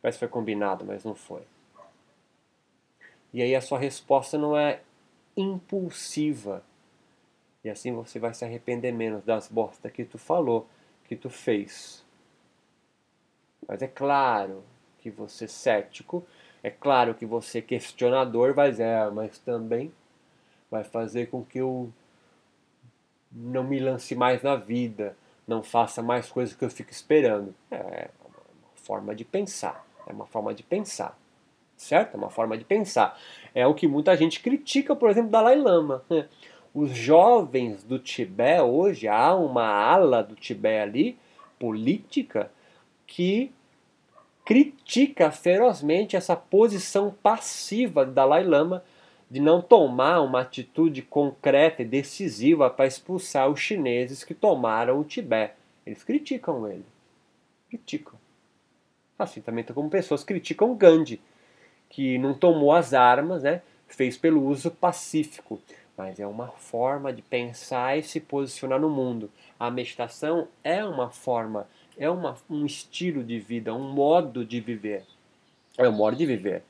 Parece 0.02 0.18
que 0.18 0.26
foi 0.26 0.28
combinado, 0.28 0.84
mas 0.84 1.06
não 1.06 1.16
foi. 1.16 1.44
E 3.34 3.42
aí 3.42 3.56
a 3.56 3.62
sua 3.62 3.80
resposta 3.80 4.38
não 4.38 4.58
é 4.58 4.82
impulsiva. 5.38 6.62
E 7.64 7.70
assim 7.70 7.94
você 7.94 8.20
vai 8.20 8.34
se 8.34 8.44
arrepender 8.44 8.92
menos 8.92 9.24
das 9.24 9.48
bostas 9.48 9.94
que 9.94 10.04
tu 10.04 10.18
falou, 10.18 10.68
que 11.06 11.16
tu 11.16 11.30
fez. 11.30 12.04
Mas 13.66 13.82
é 13.82 13.88
claro 13.88 14.62
que 14.98 15.10
você 15.10 15.48
cético 15.48 16.28
é 16.62 16.70
claro 16.70 17.16
que 17.16 17.26
você, 17.26 17.62
questionador, 17.62 18.54
vai 18.54 18.72
dizer, 18.72 18.84
ah, 18.84 19.10
mas 19.10 19.40
também 19.40 19.90
vai 20.70 20.84
fazer 20.84 21.28
com 21.28 21.46
que 21.46 21.60
eu 21.60 21.90
não 23.32 23.64
me 23.64 23.80
lance 23.80 24.14
mais 24.16 24.44
na 24.44 24.58
vida, 24.58 25.16
não 25.50 25.64
faça 25.64 26.04
mais 26.04 26.30
coisas 26.30 26.56
que 26.56 26.64
eu 26.64 26.70
fico 26.70 26.92
esperando. 26.92 27.56
É 27.72 28.10
uma 28.22 28.76
forma 28.76 29.16
de 29.16 29.26
pensar, 29.26 29.84
é 30.06 30.14
uma 30.14 30.28
forma 30.28 30.54
de 30.54 30.62
pensar, 30.62 31.18
certo? 31.76 32.14
É 32.14 32.18
uma 32.18 32.30
forma 32.30 32.56
de 32.56 32.64
pensar. 32.64 33.20
É 33.54 33.66
o 33.66 33.74
que 33.74 33.88
muita 33.88 34.16
gente 34.16 34.40
critica, 34.42 34.96
por 34.96 35.10
exemplo, 35.10 35.32
Dalai 35.32 35.56
Lama. 35.56 36.04
Os 36.72 36.92
jovens 36.92 37.84
do 37.84 37.98
Tibete 37.98 38.62
hoje, 38.62 39.08
há 39.08 39.34
uma 39.34 39.66
ala 39.66 40.24
do 40.24 40.36
Tibete 40.36 40.82
ali, 40.82 41.20
política, 41.58 42.52
que 43.08 43.52
critica 44.46 45.32
ferozmente 45.32 46.16
essa 46.16 46.36
posição 46.36 47.16
passiva 47.24 48.06
do 48.06 48.12
Dalai 48.12 48.44
Lama 48.44 48.84
de 49.30 49.40
não 49.40 49.62
tomar 49.62 50.22
uma 50.22 50.42
atitude 50.42 51.02
concreta 51.02 51.82
e 51.82 51.86
decisiva 51.86 52.70
para 52.70 52.88
expulsar 52.88 53.50
os 53.50 53.60
chineses 53.60 54.24
que 54.24 54.34
tomaram 54.34 55.00
o 55.00 55.04
Tibete. 55.04 55.54
Eles 55.86 56.04
criticam 56.04 56.68
ele. 56.68 56.86
Criticam. 57.70 58.20
Assim 59.18 59.42
também 59.42 59.64
como 59.64 59.90
pessoas 59.90 60.24
criticam 60.24 60.76
Gandhi, 60.76 61.22
que 61.90 62.18
não 62.18 62.34
tomou 62.34 62.72
as 62.72 62.94
armas, 62.94 63.44
né? 63.44 63.62
fez 63.90 64.18
pelo 64.18 64.46
uso 64.46 64.72
pacífico, 64.72 65.60
mas 65.98 66.20
é 66.20 66.26
uma 66.26 66.48
forma 66.48 67.12
de 67.12 67.22
pensar 67.22 67.98
e 67.98 68.04
se 68.04 68.20
posicionar 68.20 68.80
no 68.80 68.90
mundo. 68.90 69.30
A 69.60 69.70
meditação 69.70 70.48
é 70.64 70.84
uma 70.84 71.10
forma, 71.10 71.68
é 71.98 72.10
uma, 72.10 72.38
um 72.50 72.66
estilo 72.66 73.24
de 73.24 73.40
vida, 73.40 73.74
um 73.74 73.92
modo 73.92 74.46
de 74.46 74.62
viver. 74.62 75.04
É 75.78 75.88
um 75.90 75.92
modo 75.92 76.16
de 76.16 76.26
viver. 76.26 76.64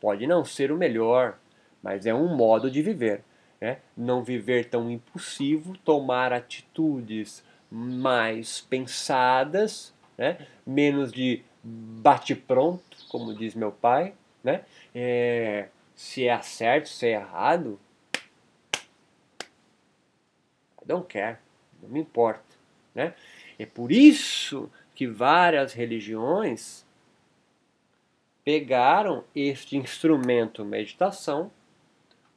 Pode 0.00 0.26
não 0.26 0.44
ser 0.44 0.70
o 0.70 0.76
melhor, 0.76 1.38
mas 1.84 2.06
é 2.06 2.14
um 2.14 2.34
modo 2.34 2.70
de 2.70 2.80
viver. 2.80 3.22
Né? 3.60 3.76
Não 3.94 4.24
viver 4.24 4.70
tão 4.70 4.90
impulsivo, 4.90 5.76
tomar 5.84 6.32
atitudes 6.32 7.44
mais 7.70 8.62
pensadas, 8.62 9.92
né? 10.16 10.46
menos 10.66 11.12
de 11.12 11.44
bate-pronto, 11.62 12.96
como 13.10 13.34
diz 13.34 13.54
meu 13.54 13.70
pai. 13.70 14.14
Né? 14.42 14.64
É, 14.94 15.68
se 15.94 16.26
é 16.26 16.40
certo, 16.40 16.88
se 16.88 17.08
é 17.08 17.12
errado, 17.12 17.78
don't 20.86 21.06
care, 21.06 21.36
não 21.82 21.90
me 21.90 22.00
importa. 22.00 22.56
Né? 22.94 23.12
É 23.58 23.66
por 23.66 23.92
isso 23.92 24.72
que 24.94 25.06
várias 25.06 25.74
religiões 25.74 26.86
pegaram 28.42 29.22
este 29.34 29.76
instrumento 29.76 30.64
meditação 30.64 31.50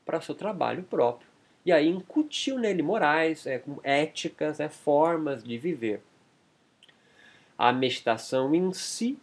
para 0.07 0.21
seu 0.21 0.33
trabalho 0.33 0.83
próprio. 0.83 1.27
E 1.65 1.71
aí 1.71 1.89
incutiu 1.89 2.57
nele 2.57 2.81
morais, 2.81 3.45
é, 3.45 3.61
éticas, 3.83 4.61
é, 4.61 4.69
formas 4.69 5.43
de 5.43 5.57
viver. 5.57 6.01
A 7.57 7.73
meditação 7.73 8.55
em 8.55 8.71
si, 8.71 9.19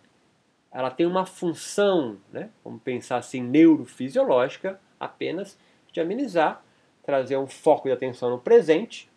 ela 0.71 0.91
tem 0.91 1.07
uma 1.07 1.25
função, 1.25 2.19
né, 2.31 2.51
vamos 2.63 2.83
pensar 2.83 3.17
assim, 3.17 3.41
neurofisiológica, 3.41 4.79
apenas 5.01 5.59
de 5.91 6.01
amenizar, 6.01 6.63
trazer 7.03 7.39
um 7.39 7.47
foco 7.47 7.89
de 7.89 7.95
atenção 7.95 8.29
no 8.29 8.39
presente. 8.39 9.09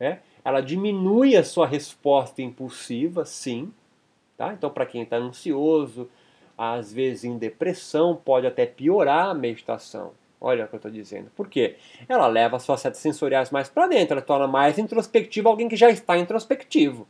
Né? 0.00 0.20
Ela 0.42 0.62
diminui 0.62 1.36
a 1.36 1.44
sua 1.44 1.66
resposta 1.66 2.40
impulsiva, 2.40 3.26
sim. 3.26 3.70
Tá? 4.36 4.54
Então, 4.54 4.70
para 4.70 4.86
quem 4.86 5.02
está 5.02 5.16
ansioso, 5.16 6.08
às 6.56 6.90
vezes 6.90 7.24
em 7.24 7.36
depressão, 7.36 8.16
pode 8.16 8.46
até 8.46 8.64
piorar 8.64 9.28
a 9.28 9.34
meditação. 9.34 10.12
Olha 10.40 10.64
o 10.64 10.68
que 10.68 10.74
eu 10.74 10.78
estou 10.78 10.90
dizendo. 10.90 11.30
Por 11.30 11.48
quê? 11.48 11.76
Ela 12.08 12.26
leva 12.26 12.58
suas 12.58 12.80
setas 12.80 13.00
sensoriais 13.00 13.50
mais 13.50 13.68
para 13.68 13.86
dentro, 13.86 14.14
ela 14.14 14.22
torna 14.22 14.46
mais 14.46 14.78
introspectivo 14.78 15.48
alguém 15.48 15.68
que 15.68 15.76
já 15.76 15.90
está 15.90 16.16
introspectivo. 16.18 17.06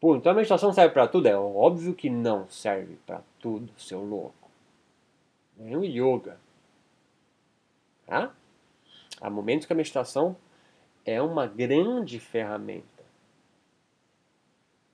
Pô, 0.00 0.14
então 0.14 0.30
a 0.30 0.34
meditação 0.34 0.72
serve 0.72 0.94
para 0.94 1.08
tudo? 1.08 1.26
É 1.26 1.36
óbvio 1.36 1.94
que 1.94 2.08
não 2.08 2.48
serve 2.48 2.96
para 3.04 3.20
tudo, 3.40 3.72
seu 3.76 4.04
louco. 4.04 4.48
Nem 5.56 5.76
o 5.76 5.84
yoga. 5.84 6.38
Tá? 8.06 8.32
Há 9.20 9.28
momentos 9.28 9.66
que 9.66 9.72
a 9.72 9.76
meditação 9.76 10.36
é 11.04 11.20
uma 11.20 11.46
grande 11.46 12.20
ferramenta. 12.20 12.86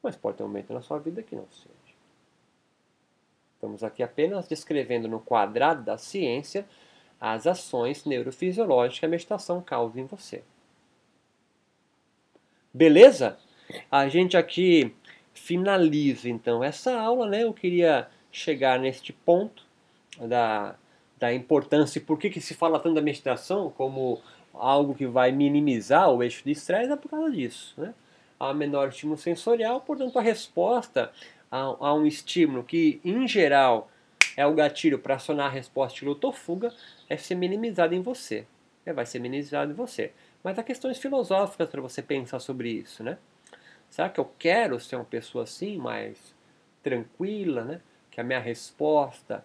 Mas 0.03 0.17
pode 0.17 0.39
ter 0.39 0.43
um 0.43 0.47
momento 0.47 0.73
na 0.73 0.81
sua 0.81 0.99
vida 0.99 1.23
que 1.23 1.37
não 1.37 1.47
seja. 1.51 1.84
Estamos 3.65 3.83
aqui 3.83 4.03
apenas 4.03 4.47
descrevendo 4.47 5.09
no 5.09 5.19
quadrado 5.19 5.83
da 5.83 5.97
ciência 5.97 6.67
as 7.19 7.47
ações 7.47 8.05
neurofisiológicas 8.05 8.99
que 9.01 9.07
a 9.07 9.09
meditação 9.09 9.63
causa 9.63 9.99
em 9.99 10.05
você. 10.05 10.45
Beleza? 12.75 13.39
A 13.91 14.07
gente 14.07 14.37
aqui 14.37 14.95
finaliza 15.33 16.29
então 16.29 16.63
essa 16.63 16.95
aula, 16.95 17.27
né? 17.27 17.45
Eu 17.45 17.55
queria 17.55 18.07
chegar 18.31 18.79
neste 18.79 19.15
ponto 19.15 19.65
da, 20.21 20.75
da 21.19 21.33
importância 21.33 21.99
e 21.99 22.03
por 22.03 22.19
que, 22.19 22.29
que 22.29 22.43
se 22.43 22.53
fala 22.53 22.79
tanto 22.79 22.97
da 22.97 23.01
meditação 23.01 23.71
como 23.71 24.21
algo 24.53 24.95
que 24.95 25.07
vai 25.07 25.33
minimizar 25.33 26.11
o 26.11 26.23
eixo 26.23 26.45
de 26.45 26.51
estresse 26.51 26.93
é 26.93 26.97
por 26.97 27.09
causa 27.09 27.31
disso, 27.31 27.73
né? 27.79 27.95
Há 28.39 28.53
menor 28.53 28.89
estímulo 28.89 29.17
sensorial, 29.17 29.81
portanto 29.81 30.19
a 30.19 30.23
resposta 30.23 31.11
a, 31.55 31.89
a 31.89 31.95
um 31.95 32.05
estímulo 32.05 32.65
que, 32.65 33.01
em 33.05 33.29
geral, 33.29 33.89
é 34.37 34.45
o 34.45 34.53
gatilho 34.53 34.99
para 34.99 35.15
acionar 35.15 35.47
a 35.47 35.51
resposta 35.51 36.01
de 36.01 36.05
luta 36.05 36.27
ou 36.27 36.33
fuga, 36.33 36.75
é 37.09 37.17
ser 37.17 37.37
minimizado 37.37 37.95
em 37.95 38.03
você. 38.03 38.45
É, 38.85 38.93
vai 38.93 39.07
ser 39.07 39.21
minimizado 39.21 39.71
em 39.71 39.75
você. 39.75 40.11
Mas 40.43 40.59
há 40.59 40.65
questões 40.65 40.99
filosóficas 40.99 41.71
para 41.71 41.81
você 41.81 42.03
pensar 42.03 42.41
sobre 42.41 42.71
isso, 42.71 43.05
né? 43.05 43.19
Será 43.89 44.09
que 44.09 44.19
eu 44.19 44.25
quero 44.37 44.81
ser 44.81 44.97
uma 44.97 45.05
pessoa 45.05 45.45
assim, 45.45 45.79
mais 45.79 46.35
tranquila, 46.83 47.63
né? 47.63 47.81
Que 48.11 48.21
a 48.21 48.25
minha 48.25 48.41
resposta 48.41 49.45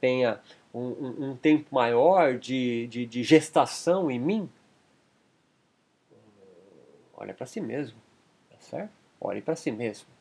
tenha 0.00 0.40
um, 0.74 0.80
um, 0.80 1.30
um 1.30 1.36
tempo 1.36 1.72
maior 1.72 2.36
de, 2.36 2.88
de, 2.88 3.06
de 3.06 3.22
gestação 3.22 4.10
em 4.10 4.18
mim? 4.18 4.50
Olha 7.16 7.32
para 7.32 7.46
si 7.46 7.60
mesmo, 7.60 7.96
tá 8.50 8.56
certo? 8.58 8.90
Olhe 9.20 9.40
para 9.40 9.54
si 9.54 9.70
mesmo. 9.70 10.13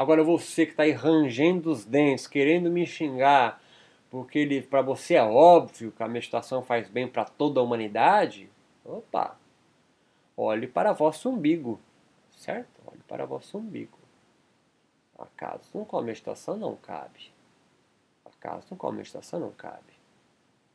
Agora 0.00 0.24
você 0.24 0.64
que 0.64 0.72
está 0.72 0.84
aí 0.84 0.92
rangendo 0.92 1.70
os 1.70 1.84
dentes, 1.84 2.26
querendo 2.26 2.70
me 2.70 2.86
xingar, 2.86 3.62
porque 4.08 4.62
para 4.62 4.80
você 4.80 5.16
é 5.16 5.22
óbvio 5.22 5.92
que 5.92 6.02
a 6.02 6.08
meditação 6.08 6.62
faz 6.62 6.88
bem 6.88 7.06
para 7.06 7.26
toda 7.26 7.60
a 7.60 7.62
humanidade, 7.62 8.50
opa, 8.82 9.38
olhe 10.34 10.66
para 10.66 10.94
vosso 10.94 11.28
umbigo, 11.28 11.78
certo? 12.34 12.80
Olhe 12.86 13.02
para 13.06 13.26
vosso 13.26 13.58
umbigo. 13.58 13.98
Acaso 15.18 15.68
não 15.74 15.84
com 15.84 15.98
a 15.98 16.02
meditação 16.02 16.56
não 16.56 16.76
cabe. 16.76 17.30
Acaso 18.24 18.68
não 18.70 18.78
com 18.78 18.86
a 18.86 18.92
meditação 18.92 19.38
não 19.38 19.52
cabe. 19.52 19.92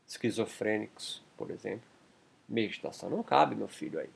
Esquizofrênicos, 0.07 1.23
por 1.36 1.49
exemplo. 1.49 1.89
Meditação 2.47 3.09
não 3.09 3.23
cabe, 3.23 3.55
meu 3.55 3.67
filho 3.67 3.99
aí. 3.99 4.09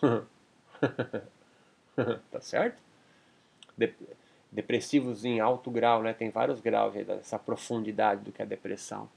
tá 2.32 2.40
certo? 2.40 2.93
Depressivos 4.50 5.24
em 5.24 5.40
alto 5.40 5.70
grau, 5.70 6.02
né? 6.02 6.12
Tem 6.12 6.30
vários 6.30 6.60
graus 6.60 6.96
aí 6.96 7.04
dessa 7.04 7.38
profundidade 7.38 8.22
do 8.22 8.32
que 8.32 8.40
é 8.40 8.46
depressão. 8.46 9.08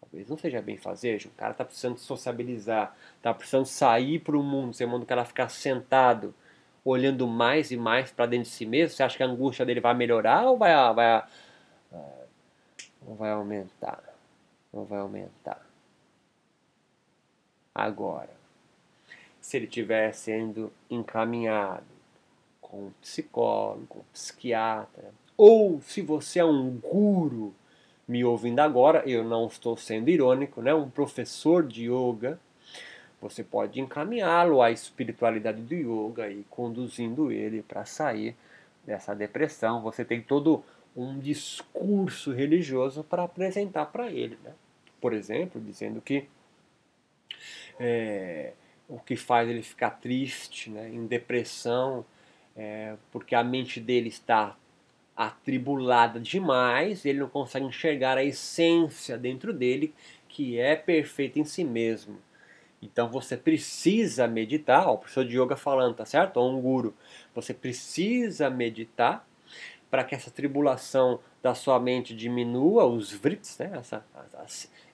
Talvez 0.00 0.28
não 0.28 0.38
seja 0.38 0.62
bem 0.62 0.76
fazer, 0.76 1.20
o 1.26 1.30
cara 1.30 1.52
tá 1.52 1.64
precisando 1.64 1.98
sociabilizar, 1.98 2.96
tá 3.20 3.34
precisando 3.34 3.66
sair 3.66 4.20
para 4.20 4.36
o 4.36 4.42
mundo, 4.42 4.72
você 4.72 4.86
manda 4.86 5.04
o 5.04 5.06
cara 5.06 5.24
ficar 5.24 5.48
sentado, 5.48 6.34
olhando 6.84 7.26
mais 7.26 7.70
e 7.70 7.76
mais 7.76 8.10
para 8.10 8.24
dentro 8.26 8.48
de 8.48 8.54
si 8.54 8.64
mesmo. 8.64 8.96
Você 8.96 9.02
acha 9.02 9.16
que 9.16 9.22
a 9.22 9.26
angústia 9.26 9.66
dele 9.66 9.80
vai 9.80 9.94
melhorar 9.94 10.46
ou 10.46 10.56
vai, 10.56 10.72
vai, 10.94 11.24
ou 13.06 13.14
vai 13.16 13.30
aumentar? 13.30 14.02
Ou 14.72 14.84
vai 14.84 15.00
aumentar? 15.00 15.60
Agora, 17.74 18.30
se 19.40 19.56
ele 19.56 19.66
estiver 19.66 20.12
sendo 20.12 20.72
encaminhado 20.88 21.97
com 22.68 22.86
um 22.86 22.90
psicólogo, 23.00 24.04
psiquiatra, 24.12 25.12
ou 25.36 25.80
se 25.80 26.02
você 26.02 26.40
é 26.40 26.44
um 26.44 26.70
guru 26.70 27.54
me 28.06 28.24
ouvindo 28.24 28.60
agora, 28.60 29.02
eu 29.06 29.22
não 29.22 29.46
estou 29.46 29.76
sendo 29.76 30.08
irônico, 30.08 30.62
né? 30.62 30.72
um 30.74 30.88
professor 30.88 31.66
de 31.66 31.90
yoga, 31.90 32.38
você 33.20 33.42
pode 33.42 33.80
encaminhá-lo 33.80 34.62
à 34.62 34.70
espiritualidade 34.70 35.60
do 35.60 35.74
yoga 35.74 36.30
e 36.30 36.44
conduzindo 36.48 37.32
ele 37.32 37.62
para 37.62 37.84
sair 37.84 38.36
dessa 38.84 39.14
depressão. 39.14 39.82
Você 39.82 40.04
tem 40.04 40.22
todo 40.22 40.64
um 40.96 41.18
discurso 41.18 42.32
religioso 42.32 43.02
para 43.02 43.24
apresentar 43.24 43.86
para 43.86 44.10
ele. 44.10 44.38
Né? 44.42 44.52
Por 45.00 45.12
exemplo, 45.12 45.60
dizendo 45.60 46.00
que 46.00 46.28
é, 47.78 48.52
o 48.88 48.98
que 48.98 49.16
faz 49.16 49.48
ele 49.48 49.62
ficar 49.62 49.90
triste, 49.90 50.70
né, 50.70 50.88
em 50.88 51.06
depressão, 51.06 52.04
é, 52.58 52.96
porque 53.12 53.36
a 53.36 53.44
mente 53.44 53.80
dele 53.80 54.08
está 54.08 54.56
atribulada 55.16 56.18
demais, 56.18 57.06
ele 57.06 57.20
não 57.20 57.28
consegue 57.28 57.64
enxergar 57.64 58.18
a 58.18 58.24
essência 58.24 59.16
dentro 59.16 59.52
dele, 59.52 59.94
que 60.28 60.58
é 60.58 60.74
perfeita 60.74 61.38
em 61.38 61.44
si 61.44 61.62
mesmo. 61.62 62.18
Então 62.82 63.08
você 63.08 63.36
precisa 63.36 64.26
meditar, 64.26 64.88
ó, 64.88 64.94
o 64.94 64.98
professor 64.98 65.24
de 65.24 65.38
yoga 65.40 65.56
falando, 65.56 65.94
tá 65.94 66.04
certo? 66.04 66.36
Ou 66.38 66.56
um 66.56 66.60
guru. 66.60 66.94
Você 67.34 67.54
precisa 67.54 68.50
meditar 68.50 69.26
para 69.90 70.04
que 70.04 70.14
essa 70.14 70.30
tribulação 70.30 71.20
da 71.42 71.54
sua 71.54 71.78
mente 71.80 72.14
diminua, 72.14 72.84
os 72.84 73.12
vrits, 73.12 73.58
né? 73.58 73.70
essa, 73.74 74.04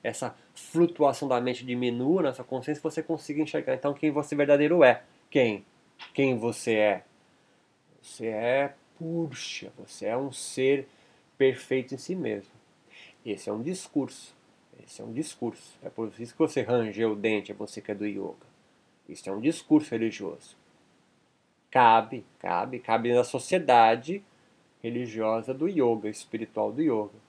essa, 0.03 0.35
flutuação 0.53 1.27
da 1.27 1.41
mente 1.41 1.65
diminua 1.65 2.23
na 2.23 2.33
sua 2.33 2.45
consciência, 2.45 2.81
você 2.81 3.03
consiga 3.03 3.41
enxergar 3.41 3.73
então 3.73 3.93
quem 3.93 4.11
você 4.11 4.35
verdadeiro 4.35 4.83
é. 4.83 5.03
Quem? 5.29 5.65
Quem 6.13 6.37
você 6.37 6.75
é? 6.75 7.03
Você 8.05 8.27
é 8.27 8.75
Puxa, 8.97 9.73
você 9.77 10.05
é 10.05 10.15
um 10.15 10.31
ser 10.31 10.87
perfeito 11.37 11.93
em 11.93 11.97
si 11.97 12.15
mesmo. 12.15 12.51
Esse 13.25 13.49
é 13.49 13.53
um 13.53 13.61
discurso. 13.61 14.33
Esse 14.81 15.01
é 15.01 15.05
um 15.05 15.11
discurso. 15.11 15.77
É 15.83 15.89
por 15.89 16.07
isso 16.17 16.31
que 16.31 16.39
você 16.39 16.61
rangeu 16.61 17.11
o 17.11 17.15
dente, 17.15 17.51
é 17.51 17.55
você 17.55 17.81
que 17.81 17.91
é 17.91 17.95
do 17.95 18.05
yoga. 18.05 18.47
Isso 19.09 19.29
é 19.29 19.33
um 19.33 19.41
discurso 19.41 19.91
religioso. 19.91 20.55
Cabe, 21.69 22.23
cabe, 22.39 22.79
cabe 22.79 23.13
na 23.13 23.23
sociedade 23.23 24.23
religiosa 24.81 25.53
do 25.53 25.67
yoga, 25.67 26.07
espiritual 26.07 26.71
do 26.71 26.81
yoga. 26.81 27.19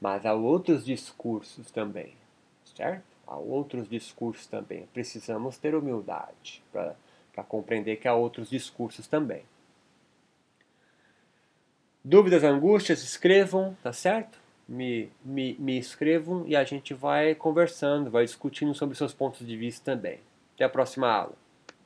Mas 0.00 0.24
há 0.24 0.34
outros 0.34 0.84
discursos 0.84 1.70
também, 1.72 2.14
certo? 2.76 3.02
Há 3.26 3.38
outros 3.38 3.88
discursos 3.88 4.46
também. 4.46 4.86
Precisamos 4.92 5.58
ter 5.58 5.74
humildade 5.74 6.62
para 6.70 7.42
compreender 7.48 7.96
que 7.96 8.06
há 8.06 8.14
outros 8.14 8.50
discursos 8.50 9.08
também. 9.08 9.42
Dúvidas, 12.04 12.44
angústias, 12.44 13.02
escrevam, 13.02 13.74
tá 13.82 13.90
certo? 13.90 14.38
Me, 14.68 15.10
me, 15.24 15.56
me 15.58 15.78
escrevam 15.78 16.44
e 16.46 16.54
a 16.54 16.62
gente 16.62 16.92
vai 16.92 17.34
conversando, 17.34 18.10
vai 18.10 18.24
discutindo 18.24 18.74
sobre 18.74 18.94
seus 18.94 19.14
pontos 19.14 19.46
de 19.46 19.56
vista 19.56 19.92
também. 19.92 20.20
Até 20.54 20.64
a 20.64 20.68
próxima 20.68 21.08
aula. 21.08 21.43